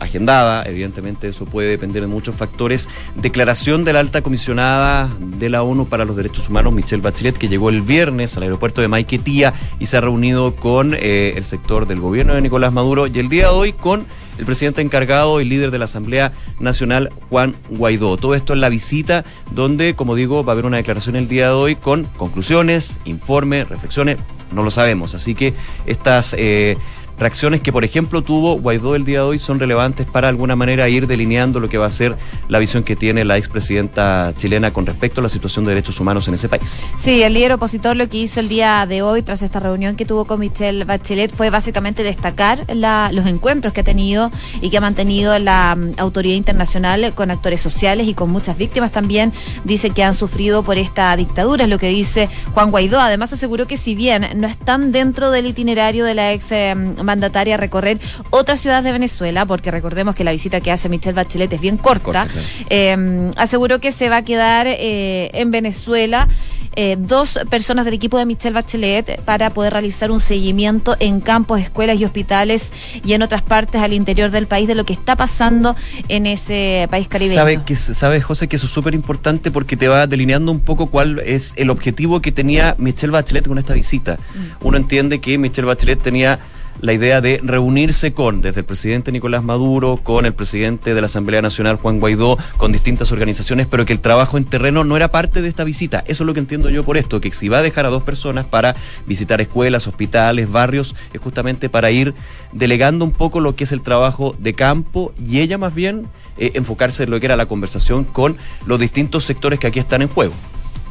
agendada, 0.00 0.64
evidentemente 0.64 1.28
eso 1.28 1.44
puede 1.44 1.68
depender 1.68 2.02
de 2.02 2.08
muchos 2.08 2.34
factores. 2.34 2.88
Declaración 3.16 3.84
de 3.84 3.92
la 3.92 4.00
alta 4.00 4.22
comisionada 4.22 5.10
de 5.20 5.50
la 5.50 5.62
ONU 5.62 5.86
para 5.86 6.04
los 6.04 6.16
Derechos 6.16 6.48
Humanos, 6.48 6.72
Michelle 6.72 7.02
Bachelet, 7.02 7.36
que 7.36 7.48
llegó 7.48 7.70
el 7.70 7.82
viernes 7.82 8.36
al 8.36 8.44
aeropuerto 8.44 8.80
de 8.80 8.88
Maiquetía 8.88 9.54
y 9.78 9.86
se 9.86 9.96
ha 9.96 10.00
reunido 10.00 10.56
con 10.56 10.94
eh, 10.94 11.34
el 11.36 11.44
sector 11.44 11.86
del 11.86 12.00
gobierno 12.00 12.34
de 12.34 12.40
Nicolás 12.40 12.72
Maduro 12.72 13.06
y 13.06 13.18
el 13.18 13.28
día 13.28 13.44
de 13.44 13.50
hoy 13.50 13.72
con 13.72 14.06
el 14.40 14.46
presidente 14.46 14.80
encargado 14.80 15.40
y 15.42 15.44
líder 15.44 15.70
de 15.70 15.78
la 15.78 15.84
Asamblea 15.84 16.32
Nacional, 16.58 17.10
Juan 17.28 17.54
Guaidó. 17.68 18.16
Todo 18.16 18.34
esto 18.34 18.54
en 18.54 18.62
la 18.62 18.70
visita 18.70 19.24
donde, 19.52 19.94
como 19.94 20.14
digo, 20.14 20.42
va 20.42 20.52
a 20.52 20.54
haber 20.54 20.64
una 20.64 20.78
declaración 20.78 21.14
el 21.14 21.28
día 21.28 21.48
de 21.48 21.52
hoy 21.52 21.76
con 21.76 22.04
conclusiones, 22.16 22.98
informes, 23.04 23.68
reflexiones, 23.68 24.16
no 24.50 24.62
lo 24.62 24.70
sabemos. 24.70 25.14
Así 25.14 25.34
que 25.34 25.54
estas... 25.86 26.34
Eh, 26.38 26.78
reacciones 27.20 27.60
que, 27.60 27.72
por 27.72 27.84
ejemplo, 27.84 28.22
tuvo 28.22 28.58
Guaidó 28.58 28.96
el 28.96 29.04
día 29.04 29.18
de 29.18 29.24
hoy 29.24 29.38
son 29.38 29.60
relevantes 29.60 30.06
para 30.06 30.28
alguna 30.28 30.56
manera 30.56 30.88
ir 30.88 31.06
delineando 31.06 31.60
lo 31.60 31.68
que 31.68 31.78
va 31.78 31.86
a 31.86 31.90
ser 31.90 32.16
la 32.48 32.58
visión 32.58 32.82
que 32.82 32.96
tiene 32.96 33.24
la 33.24 33.36
expresidenta 33.36 34.32
chilena 34.36 34.72
con 34.72 34.86
respecto 34.86 35.20
a 35.20 35.22
la 35.22 35.28
situación 35.28 35.64
de 35.64 35.70
derechos 35.72 36.00
humanos 36.00 36.26
en 36.28 36.34
ese 36.34 36.48
país. 36.48 36.80
Sí, 36.96 37.22
el 37.22 37.34
líder 37.34 37.52
opositor 37.52 37.94
lo 37.94 38.08
que 38.08 38.16
hizo 38.16 38.40
el 38.40 38.48
día 38.48 38.86
de 38.86 39.02
hoy, 39.02 39.22
tras 39.22 39.42
esta 39.42 39.60
reunión 39.60 39.96
que 39.96 40.06
tuvo 40.06 40.24
con 40.24 40.40
Michelle 40.40 40.84
Bachelet, 40.84 41.30
fue 41.30 41.50
básicamente 41.50 42.02
destacar 42.02 42.66
los 42.68 43.26
encuentros 43.26 43.72
que 43.72 43.82
ha 43.82 43.84
tenido 43.84 44.30
y 44.62 44.70
que 44.70 44.78
ha 44.78 44.80
mantenido 44.80 45.38
la 45.38 45.76
mm, 45.76 45.92
autoridad 45.98 46.36
internacional 46.36 47.12
con 47.14 47.30
actores 47.30 47.60
sociales 47.60 48.08
y 48.08 48.14
con 48.14 48.30
muchas 48.30 48.56
víctimas 48.56 48.92
también. 48.92 49.32
Dice 49.64 49.90
que 49.90 50.02
han 50.02 50.14
sufrido 50.14 50.62
por 50.62 50.78
esta 50.78 51.14
dictadura, 51.16 51.64
es 51.64 51.70
lo 51.70 51.78
que 51.78 51.88
dice 51.88 52.30
Juan 52.54 52.70
Guaidó. 52.70 52.98
Además, 52.98 53.32
aseguró 53.32 53.66
que 53.66 53.76
si 53.76 53.94
bien 53.94 54.26
no 54.36 54.46
están 54.46 54.90
dentro 54.90 55.30
del 55.30 55.46
itinerario 55.46 56.04
de 56.04 56.14
la 56.14 56.32
ex 56.32 56.50
eh, 56.52 56.74
mandataria 57.10 57.54
a 57.54 57.58
recorrer 57.58 57.98
otras 58.30 58.60
ciudades 58.60 58.84
de 58.84 58.92
Venezuela, 58.92 59.46
porque 59.46 59.70
recordemos 59.70 60.14
que 60.14 60.24
la 60.24 60.32
visita 60.32 60.60
que 60.60 60.70
hace 60.70 60.88
Michelle 60.88 61.14
Bachelet 61.14 61.52
es 61.52 61.60
bien 61.60 61.76
corta, 61.76 62.26
em, 62.68 63.30
aseguró 63.36 63.80
que 63.80 63.92
se 63.92 64.08
va 64.08 64.18
a 64.18 64.22
quedar 64.22 64.66
eh, 64.66 65.30
en 65.34 65.50
Venezuela. 65.50 66.28
Eh, 66.76 66.96
dos 67.00 67.36
personas 67.50 67.84
del 67.84 67.94
equipo 67.94 68.16
de 68.16 68.26
Michelle 68.26 68.54
Bachelet 68.54 69.20
para 69.22 69.50
poder 69.50 69.72
realizar 69.72 70.12
un 70.12 70.20
seguimiento 70.20 70.96
en 71.00 71.20
campos, 71.20 71.60
escuelas 71.60 71.98
y 71.98 72.04
hospitales 72.04 72.70
y 73.04 73.14
en 73.14 73.22
otras 73.22 73.42
partes 73.42 73.82
al 73.82 73.92
interior 73.92 74.30
del 74.30 74.46
país 74.46 74.68
de 74.68 74.76
lo 74.76 74.84
que 74.84 74.92
está 74.92 75.16
pasando 75.16 75.74
en 76.06 76.26
ese 76.26 76.86
país 76.88 77.08
caribeño. 77.08 77.64
Que 77.64 77.74
sabes 77.74 78.22
José 78.22 78.46
que 78.46 78.54
eso 78.54 78.66
es 78.66 78.72
súper 78.72 78.94
importante 78.94 79.50
porque 79.50 79.76
te 79.76 79.88
va 79.88 80.06
delineando 80.06 80.52
un 80.52 80.60
poco 80.60 80.86
cuál 80.86 81.20
es 81.26 81.54
el 81.56 81.70
objetivo 81.70 82.22
que 82.22 82.30
tenía 82.30 82.76
Michelle 82.78 83.10
Bachelet 83.10 83.48
con 83.48 83.58
esta 83.58 83.74
visita. 83.74 84.14
Mm. 84.14 84.66
Uno 84.66 84.76
entiende 84.76 85.20
que 85.20 85.38
Michelle 85.38 85.66
Bachelet 85.66 86.00
tenía 86.00 86.38
la 86.80 86.92
idea 86.92 87.20
de 87.20 87.40
reunirse 87.42 88.12
con, 88.12 88.40
desde 88.40 88.60
el 88.60 88.66
presidente 88.66 89.12
Nicolás 89.12 89.42
Maduro, 89.42 89.98
con 90.02 90.26
el 90.26 90.32
presidente 90.32 90.94
de 90.94 91.00
la 91.00 91.06
Asamblea 91.06 91.42
Nacional, 91.42 91.76
Juan 91.76 92.00
Guaidó, 92.00 92.38
con 92.56 92.72
distintas 92.72 93.12
organizaciones, 93.12 93.66
pero 93.66 93.84
que 93.84 93.92
el 93.92 94.00
trabajo 94.00 94.38
en 94.38 94.44
terreno 94.44 94.84
no 94.84 94.96
era 94.96 95.10
parte 95.10 95.42
de 95.42 95.48
esta 95.48 95.64
visita. 95.64 96.04
Eso 96.06 96.24
es 96.24 96.26
lo 96.26 96.34
que 96.34 96.40
entiendo 96.40 96.70
yo 96.70 96.84
por 96.84 96.96
esto, 96.96 97.20
que 97.20 97.32
si 97.32 97.48
va 97.48 97.58
a 97.58 97.62
dejar 97.62 97.86
a 97.86 97.90
dos 97.90 98.02
personas 98.02 98.46
para 98.46 98.76
visitar 99.06 99.40
escuelas, 99.40 99.86
hospitales, 99.86 100.50
barrios, 100.50 100.94
es 101.12 101.20
justamente 101.20 101.68
para 101.68 101.90
ir 101.90 102.14
delegando 102.52 103.04
un 103.04 103.12
poco 103.12 103.40
lo 103.40 103.56
que 103.56 103.64
es 103.64 103.72
el 103.72 103.82
trabajo 103.82 104.34
de 104.38 104.54
campo 104.54 105.12
y 105.24 105.40
ella 105.40 105.58
más 105.58 105.74
bien 105.74 106.08
eh, 106.38 106.52
enfocarse 106.54 107.04
en 107.04 107.10
lo 107.10 107.20
que 107.20 107.26
era 107.26 107.36
la 107.36 107.46
conversación 107.46 108.04
con 108.04 108.38
los 108.66 108.80
distintos 108.80 109.24
sectores 109.24 109.58
que 109.60 109.66
aquí 109.66 109.78
están 109.78 110.02
en 110.02 110.08
juego 110.08 110.34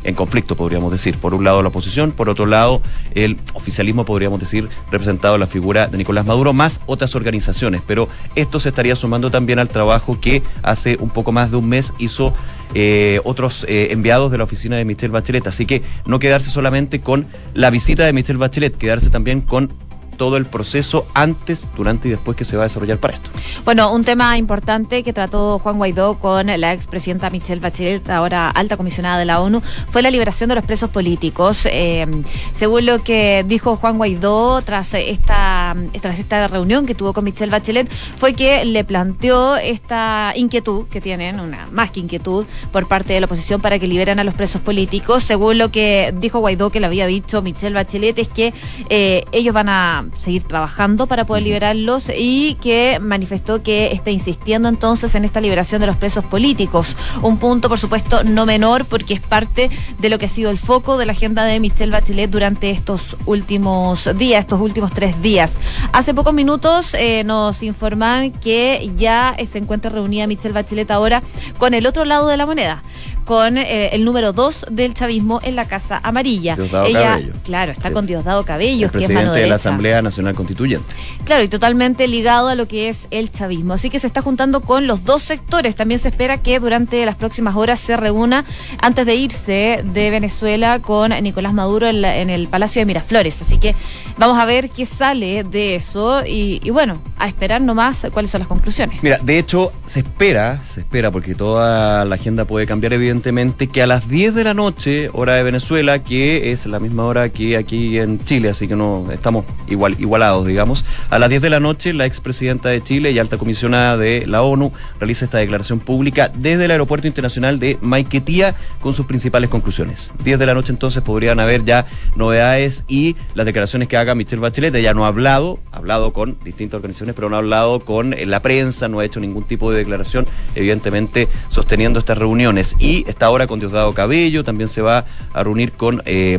en 0.03 0.15
conflicto, 0.15 0.55
podríamos 0.55 0.91
decir. 0.91 1.17
Por 1.17 1.33
un 1.33 1.43
lado 1.43 1.61
la 1.61 1.69
oposición, 1.69 2.11
por 2.11 2.29
otro 2.29 2.45
lado 2.45 2.81
el 3.15 3.39
oficialismo, 3.53 4.05
podríamos 4.05 4.39
decir, 4.39 4.69
representado 4.91 5.35
en 5.35 5.41
la 5.41 5.47
figura 5.47 5.87
de 5.87 5.97
Nicolás 5.97 6.25
Maduro, 6.25 6.53
más 6.53 6.81
otras 6.85 7.15
organizaciones. 7.15 7.81
Pero 7.85 8.07
esto 8.35 8.59
se 8.59 8.69
estaría 8.69 8.95
sumando 8.95 9.29
también 9.29 9.59
al 9.59 9.69
trabajo 9.69 10.19
que 10.19 10.43
hace 10.63 10.97
un 10.99 11.09
poco 11.09 11.31
más 11.31 11.51
de 11.51 11.57
un 11.57 11.67
mes 11.67 11.93
hizo 11.97 12.33
eh, 12.73 13.19
otros 13.23 13.65
eh, 13.67 13.87
enviados 13.91 14.31
de 14.31 14.37
la 14.37 14.43
oficina 14.43 14.77
de 14.77 14.85
Michelle 14.85 15.11
Bachelet. 15.11 15.47
Así 15.47 15.65
que 15.65 15.81
no 16.05 16.19
quedarse 16.19 16.49
solamente 16.49 17.01
con 17.01 17.27
la 17.53 17.69
visita 17.69 18.05
de 18.05 18.13
Michelle 18.13 18.39
Bachelet, 18.39 18.77
quedarse 18.77 19.09
también 19.09 19.41
con 19.41 19.71
todo 20.19 20.35
el 20.35 20.45
proceso 20.45 21.07
antes, 21.13 21.69
durante 21.77 22.09
y 22.09 22.11
después 22.11 22.35
que 22.35 22.43
se 22.43 22.57
va 22.57 22.63
a 22.63 22.65
desarrollar 22.65 22.99
para 22.99 23.15
esto. 23.15 23.29
Bueno, 23.63 23.91
un 23.91 24.03
tema 24.03 24.37
importante 24.37 25.01
que 25.01 25.13
trató 25.13 25.57
Juan 25.59 25.77
Guaidó 25.77 26.19
con 26.19 26.47
la 26.47 26.73
expresidenta 26.73 27.29
Michelle 27.29 27.61
Bachelet, 27.61 28.07
ahora 28.09 28.49
alta 28.49 28.75
comisionada 28.75 29.17
de 29.17 29.23
la 29.23 29.39
ONU, 29.39 29.61
fue 29.87 30.01
la 30.01 30.11
liberación 30.11 30.49
de 30.49 30.55
los 30.55 30.65
presos 30.65 30.89
políticos. 30.89 31.65
Eh, 31.71 32.05
según 32.51 32.85
lo 32.85 33.01
que 33.01 33.45
dijo 33.47 33.77
Juan 33.77 33.97
Guaidó 33.97 34.61
tras 34.61 34.93
esta, 34.93 35.73
tras 36.01 36.19
esta 36.19 36.49
reunión 36.49 36.85
que 36.85 36.95
tuvo 36.95 37.13
con 37.13 37.23
Michelle 37.23 37.51
Bachelet, 37.51 37.89
fue 38.17 38.33
que 38.33 38.65
le 38.65 38.83
planteó 38.83 39.55
esta 39.55 40.33
inquietud 40.35 40.87
que 40.87 40.99
tienen, 40.99 41.39
una 41.39 41.69
más 41.71 41.91
que 41.91 42.01
inquietud, 42.01 42.45
por 42.73 42.89
parte 42.89 43.13
de 43.13 43.21
la 43.21 43.25
oposición 43.25 43.61
para 43.61 43.79
que 43.79 43.87
liberen 43.87 44.19
a 44.19 44.25
los 44.25 44.33
presos 44.33 44.61
políticos. 44.61 45.23
Según 45.23 45.57
lo 45.57 45.71
que 45.71 46.13
dijo 46.19 46.39
Guaidó, 46.39 46.71
que 46.71 46.81
le 46.81 46.87
había 46.87 47.07
dicho 47.07 47.41
Michelle 47.41 47.73
Bachelet, 47.73 48.19
es 48.19 48.27
que 48.27 48.53
eh, 48.89 49.23
ellos 49.31 49.53
van 49.53 49.69
a 49.69 50.08
seguir 50.17 50.43
trabajando 50.43 51.07
para 51.07 51.25
poder 51.25 51.43
liberarlos 51.43 52.09
y 52.15 52.55
que 52.55 52.99
manifestó 53.01 53.63
que 53.63 53.91
está 53.91 54.11
insistiendo 54.11 54.69
entonces 54.69 55.15
en 55.15 55.25
esta 55.25 55.41
liberación 55.41 55.81
de 55.81 55.87
los 55.87 55.97
presos 55.97 56.23
políticos. 56.25 56.95
Un 57.21 57.37
punto, 57.37 57.69
por 57.69 57.79
supuesto, 57.79 58.23
no 58.23 58.45
menor 58.45 58.85
porque 58.85 59.13
es 59.13 59.21
parte 59.21 59.69
de 59.99 60.09
lo 60.09 60.17
que 60.19 60.25
ha 60.25 60.29
sido 60.29 60.51
el 60.51 60.57
foco 60.57 60.97
de 60.97 61.05
la 61.05 61.11
agenda 61.11 61.43
de 61.45 61.59
Michelle 61.59 61.91
Bachelet 61.91 62.29
durante 62.29 62.71
estos 62.71 63.17
últimos 63.25 64.09
días, 64.17 64.41
estos 64.41 64.61
últimos 64.61 64.91
tres 64.91 65.21
días. 65.21 65.57
Hace 65.93 66.13
pocos 66.13 66.33
minutos 66.33 66.93
eh, 66.93 67.23
nos 67.23 67.63
informan 67.63 68.31
que 68.31 68.91
ya 68.95 69.35
se 69.45 69.57
encuentra 69.57 69.89
reunida 69.89 70.27
Michelle 70.27 70.53
Bachelet 70.53 70.89
ahora 70.91 71.23
con 71.57 71.73
el 71.73 71.85
otro 71.85 72.05
lado 72.05 72.27
de 72.27 72.37
la 72.37 72.45
moneda, 72.45 72.83
con 73.29 73.59
eh, 73.59 73.89
el 73.93 74.05
número 74.05 74.33
dos 74.33 74.65
del 74.71 74.95
chavismo 74.95 75.39
en 75.43 75.55
la 75.55 75.65
Casa 75.65 75.99
Amarilla. 76.01 76.55
Diosdado 76.55 76.87
Ella, 76.87 77.01
Cabello. 77.03 77.33
claro, 77.43 77.71
está 77.73 77.89
Sí. 77.89 77.93
con 77.93 78.07
Diosdado 78.07 78.43
Cabello, 78.43 78.87
el 78.87 78.91
que 78.91 78.97
es 78.97 79.09
mano 79.09 79.19
presidente 79.19 79.41
de 79.41 79.47
la. 79.49 79.55
Asamblea 79.55 80.01
Nacional 80.01 80.33
Constituyente. 80.33 80.95
Claro, 81.25 81.43
y 81.43 81.47
totalmente 81.47 82.07
ligado 82.07 82.47
a 82.47 82.55
lo 82.55 82.67
que 82.67 82.89
es 82.89 83.07
el 83.11 83.29
chavismo. 83.31 83.73
Así 83.75 83.91
que 83.91 83.99
se 83.99 84.07
está 84.07 84.23
juntando 84.23 84.61
con 84.61 84.87
los 84.87 85.03
dos 85.05 85.21
sectores. 85.21 85.75
También 85.75 85.99
se 85.99 86.07
espera 86.09 86.41
que 86.41 86.59
durante 86.59 87.05
las 87.05 87.17
próximas 87.17 87.55
horas 87.55 87.79
se 87.79 87.95
reúna 87.97 88.45
antes 88.81 89.05
de 89.05 89.13
irse 89.13 89.83
de 89.83 90.09
Venezuela 90.09 90.79
con 90.79 91.11
Nicolás 91.21 91.53
Maduro 91.53 91.87
en, 91.87 92.01
la- 92.01 92.17
en 92.17 92.31
el 92.31 92.47
Palacio 92.47 92.79
de 92.81 92.87
Miraflores. 92.87 93.39
Así 93.43 93.59
que 93.59 93.75
vamos 94.17 94.39
a 94.39 94.45
ver 94.45 94.71
qué 94.71 94.87
sale 94.87 95.43
de 95.43 95.75
eso 95.75 96.25
y, 96.25 96.61
y 96.63 96.71
bueno, 96.71 96.99
a 97.19 97.27
esperar 97.27 97.61
nomás 97.61 98.07
cuáles 98.11 98.31
son 98.31 98.39
las 98.39 98.47
conclusiones. 98.47 99.03
Mira, 99.03 99.19
de 99.21 99.37
hecho, 99.37 99.71
se 99.85 99.99
espera, 99.99 100.63
se 100.63 100.79
espera, 100.79 101.11
porque 101.11 101.35
toda 101.35 102.05
la 102.05 102.15
agenda 102.15 102.45
puede 102.45 102.65
cambiar, 102.65 102.93
evidentemente, 102.93 103.18
que 103.21 103.81
a 103.81 103.87
las 103.87 104.07
10 104.07 104.33
de 104.33 104.43
la 104.43 104.53
noche, 104.53 105.09
hora 105.13 105.33
de 105.33 105.43
Venezuela, 105.43 106.03
que 106.03 106.51
es 106.51 106.65
la 106.65 106.79
misma 106.79 107.05
hora 107.05 107.29
que 107.29 107.57
aquí 107.57 107.99
en 107.99 108.23
Chile, 108.23 108.49
así 108.49 108.67
que 108.67 108.75
no 108.75 109.11
estamos 109.11 109.45
igual, 109.67 109.95
igualados, 109.99 110.47
digamos. 110.47 110.85
A 111.09 111.19
las 111.19 111.29
10 111.29 111.41
de 111.41 111.49
la 111.49 111.59
noche, 111.59 111.93
la 111.93 112.05
expresidenta 112.05 112.69
de 112.69 112.81
Chile 112.81 113.11
y 113.11 113.19
alta 113.19 113.37
comisionada 113.37 113.97
de 113.97 114.25
la 114.25 114.41
ONU 114.41 114.71
realiza 114.99 115.25
esta 115.25 115.37
declaración 115.37 115.79
pública 115.79 116.31
desde 116.33 116.65
el 116.65 116.71
Aeropuerto 116.71 117.07
Internacional 117.07 117.59
de 117.59 117.77
Maiquetía 117.81 118.55
con 118.79 118.93
sus 118.93 119.05
principales 119.05 119.49
conclusiones. 119.49 120.11
10 120.23 120.39
de 120.39 120.45
la 120.45 120.53
noche, 120.53 120.71
entonces, 120.71 121.03
podrían 121.03 121.39
haber 121.39 121.65
ya 121.65 121.85
novedades 122.15 122.85
y 122.87 123.15
las 123.33 123.45
declaraciones 123.45 123.87
que 123.87 123.97
haga 123.97 124.15
Michelle 124.15 124.41
Bachelet. 124.41 124.73
Ella 124.75 124.93
no 124.93 125.05
ha 125.05 125.09
hablado, 125.09 125.59
ha 125.71 125.77
hablado 125.77 126.13
con 126.13 126.37
distintas 126.43 126.77
organizaciones, 126.77 127.15
pero 127.15 127.29
no 127.29 127.35
ha 127.35 127.39
hablado 127.39 127.79
con 127.81 128.13
eh, 128.13 128.25
la 128.25 128.41
prensa, 128.41 128.87
no 128.87 128.99
ha 128.99 129.05
hecho 129.05 129.19
ningún 129.19 129.43
tipo 129.43 129.71
de 129.71 129.79
declaración, 129.79 130.25
evidentemente 130.55 131.27
sosteniendo 131.49 131.99
estas 131.99 132.17
reuniones. 132.17 132.75
Y 132.79 133.08
está 133.09 133.25
ahora 133.25 133.47
con 133.47 133.59
Diosdado 133.59 133.93
Cabello, 133.93 134.43
también 134.43 134.69
se 134.69 134.81
va 134.81 135.05
a 135.33 135.43
reunir 135.43 135.73
con 135.73 136.01
eh, 136.05 136.37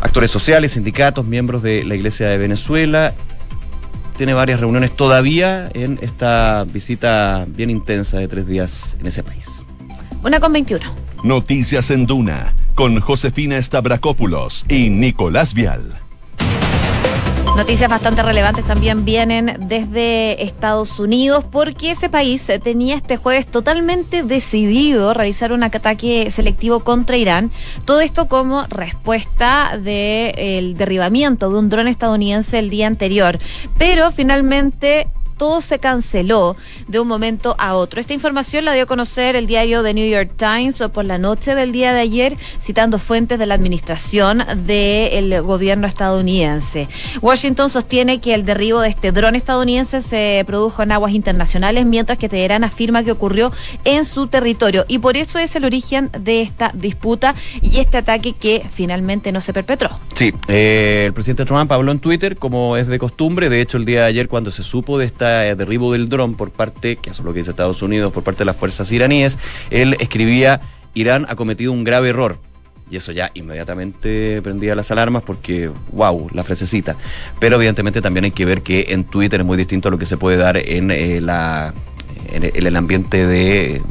actores 0.00 0.30
sociales, 0.30 0.72
sindicatos, 0.72 1.24
miembros 1.24 1.62
de 1.62 1.84
la 1.84 1.94
Iglesia 1.94 2.28
de 2.28 2.38
Venezuela. 2.38 3.14
Tiene 4.16 4.34
varias 4.34 4.60
reuniones 4.60 4.94
todavía 4.94 5.70
en 5.72 5.98
esta 6.02 6.64
visita 6.64 7.46
bien 7.48 7.70
intensa 7.70 8.18
de 8.18 8.28
tres 8.28 8.46
días 8.46 8.96
en 9.00 9.06
ese 9.06 9.22
país. 9.22 9.64
Una 10.22 10.38
con 10.40 10.52
21. 10.52 10.84
Noticias 11.24 11.90
en 11.90 12.06
Duna 12.06 12.54
con 12.74 13.00
Josefina 13.00 13.60
Stavrakopoulos 13.62 14.64
y 14.68 14.88
Nicolás 14.90 15.54
Vial. 15.54 15.99
Noticias 17.56 17.90
bastante 17.90 18.22
relevantes 18.22 18.64
también 18.64 19.04
vienen 19.04 19.56
desde 19.60 20.42
Estados 20.42 20.98
Unidos 20.98 21.44
porque 21.50 21.90
ese 21.90 22.08
país 22.08 22.50
tenía 22.62 22.96
este 22.96 23.16
jueves 23.18 23.46
totalmente 23.46 24.22
decidido 24.22 25.12
realizar 25.12 25.52
un 25.52 25.62
ataque 25.62 26.30
selectivo 26.30 26.80
contra 26.80 27.18
Irán. 27.18 27.50
Todo 27.84 28.00
esto 28.00 28.28
como 28.28 28.64
respuesta 28.68 29.78
del 29.78 30.74
derribamiento 30.76 31.50
de 31.50 31.58
un 31.58 31.68
dron 31.68 31.88
estadounidense 31.88 32.58
el 32.58 32.70
día 32.70 32.86
anterior. 32.86 33.38
Pero 33.76 34.10
finalmente 34.10 35.08
todo 35.40 35.62
se 35.62 35.78
canceló 35.78 36.54
de 36.86 37.00
un 37.00 37.08
momento 37.08 37.56
a 37.58 37.74
otro. 37.74 37.98
Esta 37.98 38.12
información 38.12 38.66
la 38.66 38.74
dio 38.74 38.82
a 38.82 38.86
conocer 38.86 39.36
el 39.36 39.46
diario 39.46 39.82
The 39.82 39.94
New 39.94 40.06
York 40.06 40.32
Times 40.36 40.76
por 40.92 41.06
la 41.06 41.16
noche 41.16 41.54
del 41.54 41.72
día 41.72 41.94
de 41.94 42.00
ayer, 42.00 42.36
citando 42.60 42.98
fuentes 42.98 43.38
de 43.38 43.46
la 43.46 43.54
administración 43.54 44.44
del 44.66 45.40
gobierno 45.40 45.86
estadounidense. 45.86 46.88
Washington 47.22 47.70
sostiene 47.70 48.20
que 48.20 48.34
el 48.34 48.44
derribo 48.44 48.82
de 48.82 48.90
este 48.90 49.12
dron 49.12 49.34
estadounidense 49.34 50.02
se 50.02 50.44
produjo 50.46 50.82
en 50.82 50.92
aguas 50.92 51.12
internacionales, 51.12 51.86
mientras 51.86 52.18
que 52.18 52.28
Teherán 52.28 52.62
afirma 52.62 53.02
que 53.02 53.12
ocurrió 53.12 53.50
en 53.86 54.04
su 54.04 54.26
territorio. 54.26 54.84
Y 54.88 54.98
por 54.98 55.16
eso 55.16 55.38
es 55.38 55.56
el 55.56 55.64
origen 55.64 56.10
de 56.18 56.42
esta 56.42 56.70
disputa 56.74 57.34
y 57.62 57.80
este 57.80 57.96
ataque 57.96 58.34
que 58.34 58.62
finalmente 58.70 59.32
no 59.32 59.40
se 59.40 59.54
perpetró. 59.54 59.88
Sí, 60.14 60.34
eh, 60.48 61.04
el 61.06 61.14
presidente 61.14 61.46
Trump 61.46 61.72
habló 61.72 61.92
en 61.92 61.98
Twitter, 61.98 62.36
como 62.36 62.76
es 62.76 62.88
de 62.88 62.98
costumbre. 62.98 63.48
De 63.48 63.62
hecho, 63.62 63.78
el 63.78 63.86
día 63.86 64.00
de 64.00 64.06
ayer, 64.06 64.28
cuando 64.28 64.50
se 64.50 64.62
supo 64.62 64.98
de 64.98 65.06
derribo 65.30 65.92
del 65.92 66.08
dron 66.08 66.34
por 66.34 66.50
parte, 66.50 66.96
que 66.96 67.10
eso 67.10 67.22
es 67.22 67.26
lo 67.26 67.32
que 67.32 67.40
dice 67.40 67.50
Estados 67.50 67.82
Unidos, 67.82 68.12
por 68.12 68.22
parte 68.22 68.40
de 68.40 68.44
las 68.46 68.56
fuerzas 68.56 68.90
iraníes, 68.92 69.38
él 69.70 69.96
escribía: 70.00 70.60
Irán 70.94 71.26
ha 71.28 71.36
cometido 71.36 71.72
un 71.72 71.84
grave 71.84 72.10
error. 72.10 72.38
Y 72.90 72.96
eso 72.96 73.12
ya 73.12 73.30
inmediatamente 73.34 74.42
prendía 74.42 74.74
las 74.74 74.90
alarmas 74.90 75.22
porque, 75.22 75.70
wow, 75.92 76.28
la 76.32 76.42
frasecita. 76.42 76.96
Pero 77.38 77.54
evidentemente 77.54 78.02
también 78.02 78.24
hay 78.24 78.32
que 78.32 78.44
ver 78.44 78.62
que 78.62 78.86
en 78.88 79.04
Twitter 79.04 79.40
es 79.40 79.46
muy 79.46 79.56
distinto 79.56 79.88
a 79.88 79.92
lo 79.92 79.98
que 79.98 80.06
se 80.06 80.16
puede 80.16 80.36
dar 80.36 80.56
en 80.56 80.90
eh, 80.90 81.20
la 81.20 81.72
el, 82.32 82.44
en 82.52 82.66
el 82.66 82.76
ambiente 82.76 83.26
de 83.26 83.82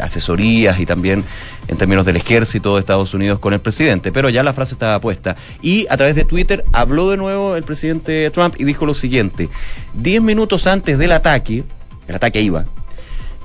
asesorías 0.00 0.80
y 0.80 0.86
también 0.86 1.24
en 1.68 1.76
términos 1.76 2.04
del 2.04 2.16
ejército 2.16 2.74
de 2.74 2.80
Estados 2.80 3.14
Unidos 3.14 3.38
con 3.38 3.52
el 3.52 3.60
presidente, 3.60 4.10
pero 4.10 4.28
ya 4.28 4.42
la 4.42 4.52
frase 4.52 4.74
estaba 4.74 5.00
puesta. 5.00 5.36
Y 5.62 5.86
a 5.90 5.96
través 5.96 6.16
de 6.16 6.24
Twitter 6.24 6.64
habló 6.72 7.10
de 7.10 7.16
nuevo 7.16 7.56
el 7.56 7.62
presidente 7.62 8.28
Trump 8.30 8.56
y 8.58 8.64
dijo 8.64 8.86
lo 8.86 8.94
siguiente, 8.94 9.48
diez 9.94 10.20
minutos 10.20 10.66
antes 10.66 10.98
del 10.98 11.12
ataque, 11.12 11.64
el 12.08 12.14
ataque 12.14 12.40
iba, 12.40 12.66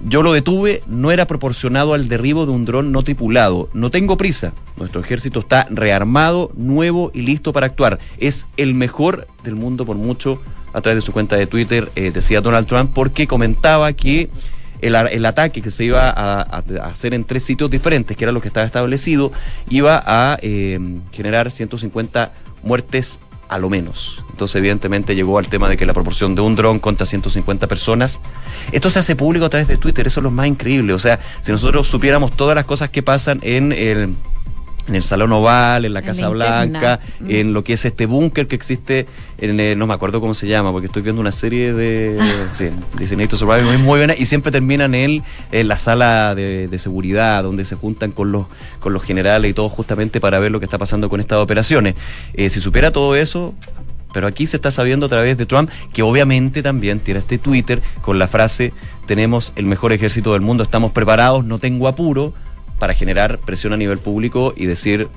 yo 0.05 0.21
lo 0.21 0.33
detuve, 0.33 0.83
no 0.86 1.12
era 1.12 1.25
proporcionado 1.25 1.93
al 1.93 2.09
derribo 2.09 2.45
de 2.45 2.51
un 2.51 2.65
dron 2.65 2.91
no 2.91 3.03
tripulado. 3.03 3.69
No 3.73 3.89
tengo 3.89 4.17
prisa. 4.17 4.53
Nuestro 4.75 4.99
ejército 4.99 5.39
está 5.39 5.65
rearmado, 5.69 6.51
nuevo 6.55 7.09
y 7.13 7.21
listo 7.21 7.53
para 7.53 7.67
actuar. 7.67 7.99
Es 8.17 8.47
el 8.57 8.75
mejor 8.75 9.27
del 9.43 9.55
mundo 9.55 9.86
por 9.86 9.95
mucho. 9.95 10.41
A 10.73 10.81
través 10.81 10.97
de 10.97 11.05
su 11.05 11.13
cuenta 11.13 11.38
de 11.38 11.47
Twitter 11.47 11.89
eh, 11.95 12.12
decía 12.12 12.41
Donald 12.41 12.67
Trump 12.67 12.91
porque 12.93 13.27
comentaba 13.27 13.93
que 13.93 14.29
el, 14.88 14.96
el 14.96 15.26
ataque 15.26 15.62
que 15.62 15.72
se 15.72 15.86
iba 15.86 16.10
a, 16.10 16.41
hacer 16.84 17.13
en 17.13 17.24
tres 17.24 17.43
sitios 17.43 17.69
diferentes, 17.69 18.15
que 18.15 18.24
era 18.26 18.32
lo 18.32 18.41
que 18.41 18.50
estaba 18.50 18.65
establecido, 18.65 19.32
iba 19.69 20.04
a 20.06 20.38
eh, 20.41 20.80
generar 21.12 21.52
150 21.52 22.32
muertes 22.63 23.19
a 23.50 23.60
lo 23.60 23.69
menos. 23.69 24.24
Entonces, 24.32 24.56
evidentemente, 24.56 25.15
llegó 25.15 25.38
al 25.38 25.48
tema 25.48 25.69
de 25.69 25.78
que 25.78 25.86
la 25.86 25.93
proporción 25.93 26.34
de 26.34 26.41
un 26.41 26.56
dron 26.56 26.80
contra 26.80 27.06
150 27.06 27.67
personas. 27.67 28.19
Esto 28.72 28.89
se 28.89 29.00
hace 29.00 29.15
público 29.15 29.46
a 29.46 29.50
través 29.50 29.67
de 29.67 29.78
Twitter, 29.78 30.08
eso 30.08 30.19
es 30.19 30.24
lo 30.24 30.32
más 30.32 30.48
increíble. 30.48 30.93
O 30.93 31.00
sea, 31.00 31.19
si 31.41 31.52
nosotros 31.52 31.88
supiéramos 31.88 32.32
todas 32.36 32.56
las 32.56 32.65
cosas 32.65 32.89
que 32.89 33.04
pasan 33.04 33.39
en 33.43 33.72
el. 33.72 34.15
En 34.88 34.96
el 34.96 35.04
Salón 35.04 35.32
Oval, 35.32 35.86
en 35.86 35.93
la 35.93 36.00
En 36.00 36.06
Casa 36.06 36.24
la 36.24 36.30
Blanca. 36.30 37.00
Mm. 37.19 37.30
en 37.30 37.54
lo 37.54 37.63
que 37.63 37.74
es 37.74 37.86
este 37.86 38.06
búnker 38.06 38.48
que 38.48 38.56
existe, 38.56 39.08
en, 39.38 39.60
eh, 39.60 39.76
no 39.76 39.88
me 39.88 39.93
acuerdo 39.93 40.19
cómo 40.19 40.34
se 40.34 40.48
llama, 40.48 40.72
porque 40.72 40.88
estoy 40.88 41.02
viendo 41.02 41.22
una 41.22 41.32
serie 41.32 41.74
de 41.74 42.19
sí, 42.52 42.69
Designated 42.98 43.38
Survivor 43.38 43.63
muy, 43.63 43.78
muy 43.78 43.98
buena 44.00 44.13
y 44.17 44.26
siempre 44.26 44.52
terminan 44.52 44.93
en, 44.93 45.24
en 45.52 45.67
la 45.67 45.78
sala 45.78 46.36
de, 46.36 46.67
de 46.67 46.80
seguridad, 46.80 47.43
donde 47.43 47.65
se 47.65 47.76
juntan 47.76 48.12
con 48.12 48.32
los, 48.32 48.48
con 48.80 48.93
los 48.93 49.04
generales 49.04 49.52
y 49.52 49.54
todo 49.54 49.69
justamente 49.69 50.19
para 50.19 50.39
ver 50.39 50.52
lo 50.52 50.60
que 50.60 50.65
está 50.65 50.78
pasando 50.78 51.10
con 51.10 51.19
estas 51.19 51.39
operaciones. 51.39 51.96
Eh, 52.34 52.50
si 52.50 52.60
supiera 52.60 52.91
todo 52.91 53.15
eso, 53.15 53.54
pero 54.13 54.28
aquí 54.28 54.48
se 54.48 54.58
está 54.58 54.72
sabiendo 54.72 55.08
a 55.08 55.10
través 55.10 55.38
de 55.38 55.46
Trump, 55.46 55.69
que 55.91 56.04
obviamente 56.04 56.62
también 56.63 57.00
tira 57.00 57.19
este 57.19 57.38
Twitter 57.38 57.82
con 58.02 58.19
la 58.19 58.28
frase, 58.28 58.74
tenemos 59.08 59.54
el 59.56 59.65
mejor 59.65 59.91
ejército 59.91 60.34
del 60.34 60.41
mundo, 60.41 60.63
estamos 60.63 60.91
preparados, 60.91 61.43
no 61.43 61.60
tengo 61.60 61.88
apuro, 61.88 62.34
para 62.79 62.93
generar 62.93 63.39
presión 63.39 63.73
a 63.73 63.77
nivel 63.77 63.99
público 63.99 64.53
y 64.55 64.65
decir, 64.65 65.07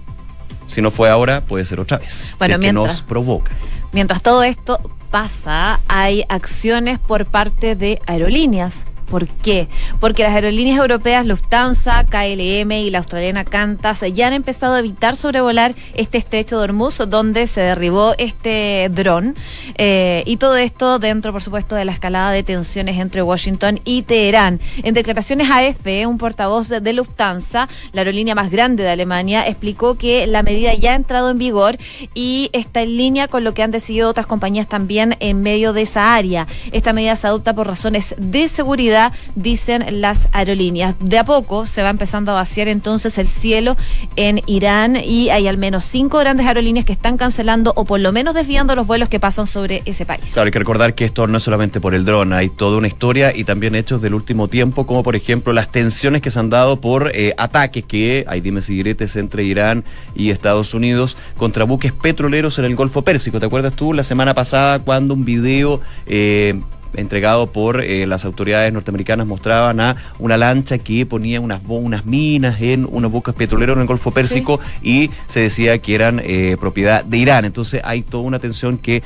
si 0.67 0.83
no 0.83 0.91
fue 0.91 1.09
ahora, 1.09 1.43
puede 1.43 1.65
ser 1.65 1.81
otra 1.81 1.99
vez. 1.99 2.31
Bueno, 2.39 2.57
si 2.57 2.61
es 2.61 2.67
que 2.67 2.73
nos 2.73 3.03
provoca. 3.03 3.53
Mientras 3.93 4.23
todo 4.23 4.43
esto 4.43 4.81
pasa, 5.11 5.81
hay 5.89 6.25
acciones 6.29 6.99
por 6.99 7.27
parte 7.27 7.77
de 7.77 8.01
aerolíneas 8.07 8.85
¿Por 9.09 9.29
qué? 9.29 9.69
Porque 10.01 10.25
las 10.25 10.35
aerolíneas 10.35 10.79
europeas 10.79 11.27
Lufthansa, 11.27 12.05
KLM 12.05 12.73
y 12.73 12.91
la 12.91 12.99
australiana 12.99 13.45
Qantas 13.45 14.05
ya 14.13 14.27
han 14.27 14.33
empezado 14.33 14.75
a 14.75 14.81
evitar 14.81 15.17
sobrevolar 15.17 15.75
este 15.95 16.19
estrecho 16.19 16.59
de 16.59 16.65
Hormuz 16.65 16.99
donde 17.09 17.47
se 17.47 17.61
derribó 17.61 18.15
este 18.19 18.91
dron. 18.93 19.35
Eh, 19.77 20.23
y 20.27 20.37
todo 20.39 20.57
esto 20.57 20.99
dentro, 20.99 21.33
por 21.33 21.43
supuesto, 21.43 21.75
de 21.75 21.85
la 21.85 21.93
escalada 21.93 22.31
de 22.33 22.43
tensiones 22.43 22.99
entre 22.99 23.23
Washington 23.23 23.81
y 23.85 24.03
Teherán. 24.03 24.61
En 24.83 24.95
declaraciones 24.95 25.51
a 25.51 25.65
EFE, 25.65 26.07
un 26.07 26.19
portavoz 26.19 26.69
de, 26.69 26.81
de 26.81 26.93
Lufthansa, 26.93 27.69
la 27.93 28.01
aerolínea 28.01 28.35
más 28.35 28.51
grande 28.51 28.83
de 28.83 28.91
Alemania, 28.91 29.47
explicó 29.47 29.97
que 29.97 30.27
la 30.27 30.43
medida 30.43 30.75
ya 30.75 30.93
ha 30.93 30.97
entrado 30.97 31.31
en 31.31 31.39
vigor 31.39 31.79
y 32.15 32.51
está 32.53 32.83
en 32.83 32.97
línea 32.97 33.29
con 33.29 33.45
lo 33.45 33.55
que 33.55 33.63
han 33.63 33.71
decidido 33.71 34.11
otras 34.11 34.27
compañías 34.27 34.69
también 34.69 35.17
en 35.21 35.43
medio 35.43 35.73
de 35.73 35.83
esa 35.83 36.15
área. 36.15 36.47
Esta 36.73 36.93
medida 36.93 37.17
se 37.17 37.27
adopta 37.27 37.55
por 37.55 37.67
razones 37.67 38.15
de 38.19 38.49
seguridad, 38.49 38.96
dicen 39.35 40.01
las 40.01 40.29
aerolíneas. 40.33 40.95
De 41.01 41.19
a 41.19 41.25
poco 41.25 41.67
se 41.67 41.83
va 41.83 41.91
empezando 41.91 42.33
a 42.33 42.35
vaciar 42.35 42.69
entonces 42.69 43.19
el 43.19 43.29
cielo 43.29 43.77
en 44.17 44.43
Irán 44.47 44.97
y 44.97 45.31
hay 45.31 45.49
al 45.49 45.59
menos 45.59 45.85
cinco 45.85 46.19
grandes 46.19 46.47
aerolíneas 46.47 46.87
que 46.87 46.93
están 46.93 47.17
cancelando 47.17 47.73
o 47.77 47.85
por 47.85 48.01
lo 48.01 48.13
menos 48.13 48.35
desviando 48.35 48.75
los 48.75 48.87
vuelos 48.87 49.09
que 49.09 49.21
pasan 49.21 49.47
sobre 49.47 49.83
ese 49.85 50.07
país. 50.07 50.31
Claro, 50.33 50.47
hay 50.47 50.53
que 50.53 50.59
recordar 50.59 50.95
que 50.95 51.05
esto 51.05 51.27
no 51.27 51.39
es 51.39 51.43
solamente 51.43 51.81
por 51.81 51.95
el 51.95 52.05
dron, 52.05 52.33
hay 52.33 52.49
toda 52.49 52.79
una 52.79 52.89
historia 52.89 53.35
y 53.35 53.45
también 53.45 53.75
hechos 53.75 54.01
del 54.01 54.15
último 54.15 54.49
tiempo, 54.49 54.87
como 54.87 55.03
por 55.03 55.17
ejemplo 55.17 55.53
las 55.53 55.71
tensiones 55.71 56.23
que 56.23 56.31
se 56.31 56.39
han 56.39 56.51
dado 56.51 56.81
por 56.81 57.11
eh, 57.15 57.33
ataques 57.37 57.85
que 57.85 58.25
hay 58.29 58.41
dimes 58.41 58.69
y 58.71 58.77
diretes 58.77 59.17
entre 59.17 59.45
Irán 59.45 59.85
y 60.15 60.31
Estados 60.31 60.75
Unidos 60.75 61.17
contra 61.37 61.65
buques 61.65 61.93
petroleros 61.93 62.59
en 62.59 62.65
el 62.65 62.75
Golfo 62.75 63.03
Pérsico. 63.03 63.41
¿Te 63.41 63.47
acuerdas 63.47 63.75
tú 63.75 63.93
la 63.93 64.05
semana 64.05 64.35
pasada 64.35 64.79
cuando 64.79 65.15
un 65.15 65.25
video 65.25 65.81
eh, 66.07 66.61
entregado 66.97 67.47
por 67.53 67.81
eh, 67.81 68.07
las 68.07 68.25
autoridades 68.25 68.73
norteamericanas 68.73 69.27
mostraban 69.27 69.81
a 69.81 69.97
una 70.19 70.37
lancha 70.37 70.79
que 70.79 71.07
ponía 71.07 71.41
unas, 71.41 71.61
unas 71.67 72.05
minas 72.05 72.61
en 72.61 72.87
unos 72.91 73.11
buques 73.11 73.35
petroleros 73.35 73.77
en 73.77 73.83
el 73.83 73.87
Golfo 73.87 74.11
Pérsico 74.11 74.61
y 74.83 75.11
se 75.27 75.41
decía 75.41 75.79
que 75.79 75.95
eran 75.95 76.21
eh, 76.25 76.57
propiedad 76.59 77.05
de 77.05 77.19
Irán. 77.19 77.45
Entonces 77.45 77.81
hay 77.85 78.03
toda 78.03 78.25
una 78.25 78.39
tensión 78.39 78.79
que 78.79 79.03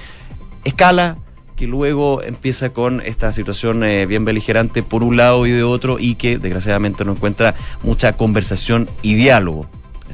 escala 0.64 1.16
que 1.56 1.66
luego 1.66 2.22
empieza 2.22 2.70
con 2.70 3.02
esta 3.02 3.34
situación 3.34 3.84
eh, 3.84 4.06
bien 4.06 4.24
beligerante 4.24 4.82
por 4.82 5.02
un 5.02 5.18
lado 5.18 5.46
y 5.46 5.50
de 5.50 5.62
otro 5.62 5.98
y 5.98 6.14
que 6.14 6.38
desgraciadamente 6.38 7.04
no 7.04 7.12
encuentra 7.12 7.54
mucha 7.82 8.14
conversación 8.14 8.88
y 9.02 9.14
diálogo. 9.14 9.66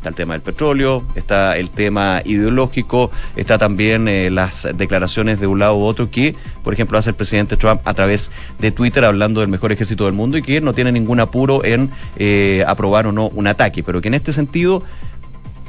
Está 0.06 0.10
el 0.10 0.14
tema 0.14 0.34
del 0.34 0.42
petróleo, 0.42 1.02
está 1.16 1.56
el 1.56 1.68
tema 1.68 2.22
ideológico, 2.24 3.10
está 3.34 3.58
también 3.58 4.06
eh, 4.06 4.30
las 4.30 4.68
declaraciones 4.76 5.40
de 5.40 5.48
un 5.48 5.58
lado 5.58 5.76
u 5.78 5.84
otro 5.84 6.12
que, 6.12 6.36
por 6.62 6.72
ejemplo, 6.72 6.96
hace 6.96 7.10
el 7.10 7.16
presidente 7.16 7.56
Trump 7.56 7.80
a 7.84 7.92
través 7.92 8.30
de 8.60 8.70
Twitter 8.70 9.04
hablando 9.04 9.40
del 9.40 9.48
mejor 9.48 9.72
ejército 9.72 10.04
del 10.04 10.14
mundo 10.14 10.38
y 10.38 10.42
que 10.42 10.60
no 10.60 10.74
tiene 10.74 10.92
ningún 10.92 11.18
apuro 11.18 11.64
en 11.64 11.90
eh, 12.14 12.62
aprobar 12.68 13.08
o 13.08 13.12
no 13.12 13.26
un 13.26 13.48
ataque, 13.48 13.82
pero 13.82 14.00
que 14.00 14.06
en 14.06 14.14
este 14.14 14.32
sentido 14.32 14.84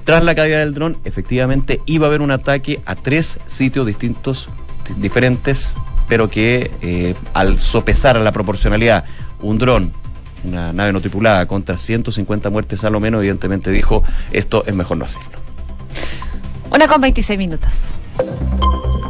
tras 0.04 0.24
la 0.24 0.36
caída 0.36 0.60
del 0.60 0.76
dron, 0.76 1.00
efectivamente 1.04 1.82
iba 1.88 2.06
a 2.06 2.10
haber 2.10 2.22
un 2.22 2.30
ataque 2.30 2.80
a 2.86 2.94
tres 2.94 3.40
sitios 3.48 3.88
distintos, 3.88 4.50
diferentes, 4.98 5.78
pero 6.08 6.30
que 6.30 6.70
eh, 6.84 7.16
al 7.34 7.60
sopesar 7.60 8.18
a 8.18 8.20
la 8.20 8.32
proporcionalidad, 8.32 9.04
un 9.42 9.58
dron, 9.58 9.94
una 10.44 10.74
nave 10.74 10.94
no 10.94 11.02
tripulada, 11.02 11.48
contra 11.48 11.78
150 11.78 12.50
muertes 12.50 12.84
a 12.84 12.90
lo 12.90 13.00
menos, 13.00 13.20
evidentemente 13.20 13.72
dijo, 13.72 14.04
esto 14.32 14.64
es 14.66 14.76
mejor 14.76 14.98
no 14.98 15.06
hacerlo. 15.06 15.40
Una 16.72 16.88
con 16.88 17.02
26 17.02 17.38
minutos. 17.38 17.94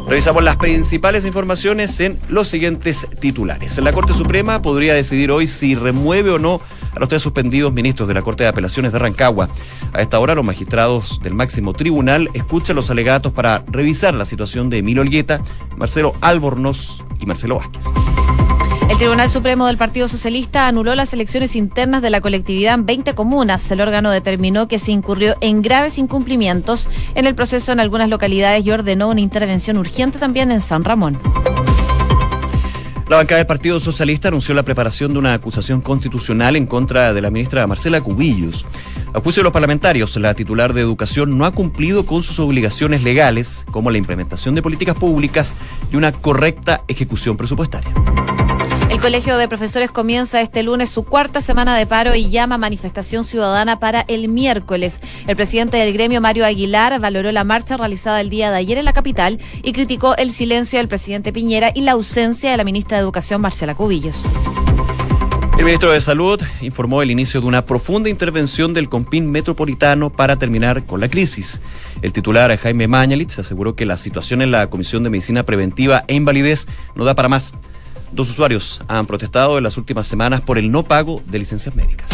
Revisamos 0.08 0.42
las 0.42 0.56
principales 0.56 1.26
informaciones 1.26 2.00
en 2.00 2.18
los 2.28 2.48
siguientes 2.48 3.06
titulares. 3.20 3.76
La 3.78 3.92
Corte 3.92 4.14
Suprema 4.14 4.62
podría 4.62 4.94
decidir 4.94 5.30
hoy 5.30 5.46
si 5.46 5.74
remueve 5.74 6.30
o 6.30 6.38
no 6.38 6.62
a 6.94 6.98
los 6.98 7.10
tres 7.10 7.20
suspendidos 7.20 7.74
ministros 7.74 8.08
de 8.08 8.14
la 8.14 8.22
Corte 8.22 8.44
de 8.44 8.48
Apelaciones 8.48 8.92
de 8.92 8.98
Rancagua. 8.98 9.50
A 9.92 10.00
esta 10.00 10.18
hora, 10.18 10.34
los 10.34 10.46
magistrados 10.46 11.20
del 11.22 11.34
máximo 11.34 11.74
tribunal 11.74 12.30
escuchan 12.32 12.76
los 12.76 12.90
alegatos 12.90 13.34
para 13.34 13.64
revisar 13.68 14.14
la 14.14 14.24
situación 14.24 14.70
de 14.70 14.78
Emilio 14.78 15.02
Olgueta, 15.02 15.42
Marcelo 15.76 16.14
Albornoz 16.22 17.04
y 17.20 17.26
Marcelo 17.26 17.56
Vázquez. 17.56 17.84
El 18.88 18.96
Tribunal 18.96 19.28
Supremo 19.28 19.66
del 19.66 19.76
Partido 19.76 20.08
Socialista 20.08 20.66
anuló 20.66 20.94
las 20.94 21.12
elecciones 21.12 21.54
internas 21.56 22.00
de 22.00 22.08
la 22.08 22.22
colectividad 22.22 22.74
en 22.74 22.86
20 22.86 23.14
comunas. 23.14 23.70
El 23.70 23.82
órgano 23.82 24.10
determinó 24.10 24.66
que 24.66 24.78
se 24.78 24.92
incurrió 24.92 25.36
en 25.42 25.60
graves 25.60 25.98
incumplimientos 25.98 26.88
en 27.14 27.26
el 27.26 27.34
proceso 27.34 27.70
en 27.70 27.80
algunas 27.80 28.08
localidades 28.08 28.64
y 28.64 28.70
ordenó 28.70 29.10
una 29.10 29.20
intervención 29.20 29.76
urgente 29.76 30.18
también 30.18 30.50
en 30.50 30.62
San 30.62 30.84
Ramón. 30.84 31.18
La 33.08 33.16
bancada 33.16 33.38
del 33.38 33.46
Partido 33.46 33.78
Socialista 33.78 34.28
anunció 34.28 34.54
la 34.54 34.62
preparación 34.62 35.12
de 35.12 35.18
una 35.18 35.34
acusación 35.34 35.80
constitucional 35.80 36.56
en 36.56 36.66
contra 36.66 37.12
de 37.12 37.22
la 37.22 37.30
ministra 37.30 37.66
Marcela 37.66 38.00
Cubillos. 38.00 38.66
A 39.14 39.20
juicio 39.20 39.40
de 39.40 39.44
los 39.44 39.52
parlamentarios, 39.52 40.16
la 40.16 40.34
titular 40.34 40.72
de 40.74 40.80
Educación 40.82 41.38
no 41.38 41.46
ha 41.46 41.52
cumplido 41.52 42.04
con 42.04 42.22
sus 42.22 42.38
obligaciones 42.38 43.02
legales, 43.02 43.64
como 43.70 43.90
la 43.90 43.98
implementación 43.98 44.54
de 44.54 44.62
políticas 44.62 44.96
públicas 44.96 45.54
y 45.90 45.96
una 45.96 46.12
correcta 46.12 46.84
ejecución 46.86 47.36
presupuestaria. 47.36 47.94
El 48.98 49.02
Colegio 49.02 49.38
de 49.38 49.46
Profesores 49.46 49.92
comienza 49.92 50.40
este 50.40 50.64
lunes 50.64 50.90
su 50.90 51.04
cuarta 51.04 51.40
semana 51.40 51.76
de 51.78 51.86
paro 51.86 52.16
y 52.16 52.30
llama 52.30 52.56
a 52.56 52.58
manifestación 52.58 53.22
ciudadana 53.22 53.78
para 53.78 54.00
el 54.08 54.28
miércoles. 54.28 54.98
El 55.28 55.36
presidente 55.36 55.76
del 55.76 55.92
gremio, 55.92 56.20
Mario 56.20 56.44
Aguilar, 56.44 56.98
valoró 56.98 57.30
la 57.30 57.44
marcha 57.44 57.76
realizada 57.76 58.20
el 58.20 58.28
día 58.28 58.50
de 58.50 58.56
ayer 58.56 58.76
en 58.76 58.84
la 58.84 58.92
capital 58.92 59.38
y 59.62 59.72
criticó 59.72 60.16
el 60.16 60.32
silencio 60.32 60.80
del 60.80 60.88
presidente 60.88 61.32
Piñera 61.32 61.70
y 61.72 61.82
la 61.82 61.92
ausencia 61.92 62.50
de 62.50 62.56
la 62.56 62.64
ministra 62.64 62.98
de 62.98 63.04
Educación, 63.04 63.40
Marcela 63.40 63.76
Cubillos. 63.76 64.16
El 65.56 65.64
ministro 65.64 65.92
de 65.92 66.00
Salud 66.00 66.42
informó 66.60 67.00
el 67.00 67.12
inicio 67.12 67.40
de 67.40 67.46
una 67.46 67.64
profunda 67.64 68.10
intervención 68.10 68.74
del 68.74 68.88
Compin 68.88 69.30
Metropolitano 69.30 70.10
para 70.10 70.40
terminar 70.40 70.86
con 70.86 71.00
la 71.00 71.08
crisis. 71.08 71.60
El 72.02 72.12
titular 72.12 72.56
Jaime 72.56 72.88
Mañalitz 72.88 73.38
aseguró 73.38 73.76
que 73.76 73.86
la 73.86 73.96
situación 73.96 74.42
en 74.42 74.50
la 74.50 74.68
Comisión 74.68 75.04
de 75.04 75.10
Medicina 75.10 75.44
Preventiva 75.44 76.02
e 76.08 76.16
Invalidez 76.16 76.66
no 76.96 77.04
da 77.04 77.14
para 77.14 77.28
más. 77.28 77.54
Dos 78.12 78.30
usuarios 78.30 78.80
han 78.88 79.06
protestado 79.06 79.58
en 79.58 79.64
las 79.64 79.76
últimas 79.76 80.06
semanas 80.06 80.40
por 80.40 80.58
el 80.58 80.70
no 80.70 80.82
pago 80.82 81.22
de 81.26 81.38
licencias 81.38 81.74
médicas. 81.74 82.10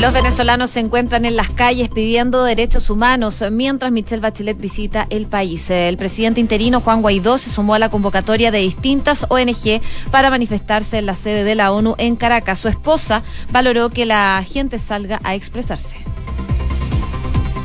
Los 0.00 0.14
venezolanos 0.14 0.70
se 0.70 0.80
encuentran 0.80 1.26
en 1.26 1.36
las 1.36 1.50
calles 1.50 1.90
pidiendo 1.90 2.42
derechos 2.42 2.88
humanos 2.88 3.44
mientras 3.52 3.92
Michelle 3.92 4.22
Bachelet 4.22 4.58
visita 4.58 5.06
el 5.10 5.26
país. 5.26 5.68
El 5.68 5.98
presidente 5.98 6.40
interino 6.40 6.80
Juan 6.80 7.02
Guaidó 7.02 7.36
se 7.36 7.50
sumó 7.50 7.74
a 7.74 7.78
la 7.78 7.90
convocatoria 7.90 8.50
de 8.50 8.60
distintas 8.60 9.26
ONG 9.28 9.82
para 10.10 10.30
manifestarse 10.30 10.96
en 10.96 11.06
la 11.06 11.14
sede 11.14 11.44
de 11.44 11.54
la 11.54 11.70
ONU 11.72 11.96
en 11.98 12.16
Caracas. 12.16 12.60
Su 12.60 12.68
esposa 12.68 13.22
valoró 13.52 13.90
que 13.90 14.06
la 14.06 14.42
gente 14.48 14.78
salga 14.78 15.20
a 15.22 15.34
expresarse. 15.34 15.98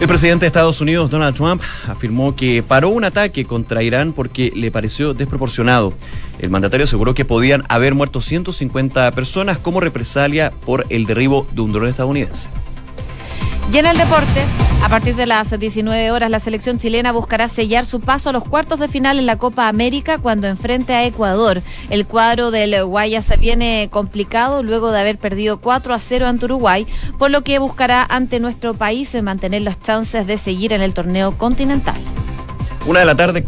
El 0.01 0.09
presidente 0.09 0.43
de 0.43 0.47
Estados 0.47 0.81
Unidos, 0.81 1.09
Donald 1.09 1.37
Trump, 1.37 1.61
afirmó 1.87 2.35
que 2.35 2.61
paró 2.61 2.89
un 2.89 3.05
ataque 3.05 3.45
contra 3.45 3.81
Irán 3.81 4.11
porque 4.11 4.51
le 4.53 4.69
pareció 4.69 5.13
desproporcionado. 5.13 5.93
El 6.39 6.49
mandatario 6.49 6.83
aseguró 6.83 7.13
que 7.13 7.25
podían 7.25 7.63
haber 7.69 7.95
muerto 7.95 8.21
150 8.21 9.11
personas 9.11 9.57
como 9.57 9.79
represalia 9.79 10.51
por 10.51 10.85
el 10.89 11.05
derribo 11.05 11.47
de 11.51 11.61
un 11.61 11.71
dron 11.71 11.89
estadounidense. 11.89 12.49
Y 13.73 13.77
en 13.77 13.87
el 13.87 13.97
deporte, 13.97 14.43
a 14.83 14.89
partir 14.89 15.15
de 15.15 15.25
las 15.25 15.59
19 15.59 16.11
horas, 16.11 16.29
la 16.29 16.39
selección 16.39 16.77
chilena 16.77 17.11
buscará 17.11 17.47
sellar 17.47 17.85
su 17.85 17.99
paso 17.99 18.29
a 18.29 18.31
los 18.33 18.43
cuartos 18.43 18.79
de 18.79 18.87
final 18.87 19.17
en 19.17 19.25
la 19.25 19.37
Copa 19.37 19.67
América 19.67 20.19
cuando 20.19 20.47
enfrente 20.47 20.93
a 20.93 21.03
Ecuador. 21.05 21.63
El 21.89 22.05
cuadro 22.05 22.51
del 22.51 22.85
Guayas 22.85 23.39
viene 23.39 23.89
complicado 23.91 24.61
luego 24.61 24.91
de 24.91 24.99
haber 24.99 25.17
perdido 25.17 25.57
4 25.57 25.95
a 25.95 25.99
0 25.99 26.27
ante 26.27 26.45
Uruguay, 26.45 26.85
por 27.17 27.31
lo 27.31 27.41
que 27.41 27.57
buscará 27.57 28.05
ante 28.07 28.39
nuestro 28.39 28.75
país 28.75 29.15
mantener 29.23 29.63
las 29.63 29.81
chances 29.81 30.27
de 30.27 30.37
seguir 30.37 30.71
en 30.71 30.83
el 30.83 30.93
torneo 30.93 31.35
continental. 31.35 31.99
Una 32.85 32.99
de 32.99 33.07
la 33.07 33.15
tarde 33.15 33.41
con 33.41 33.43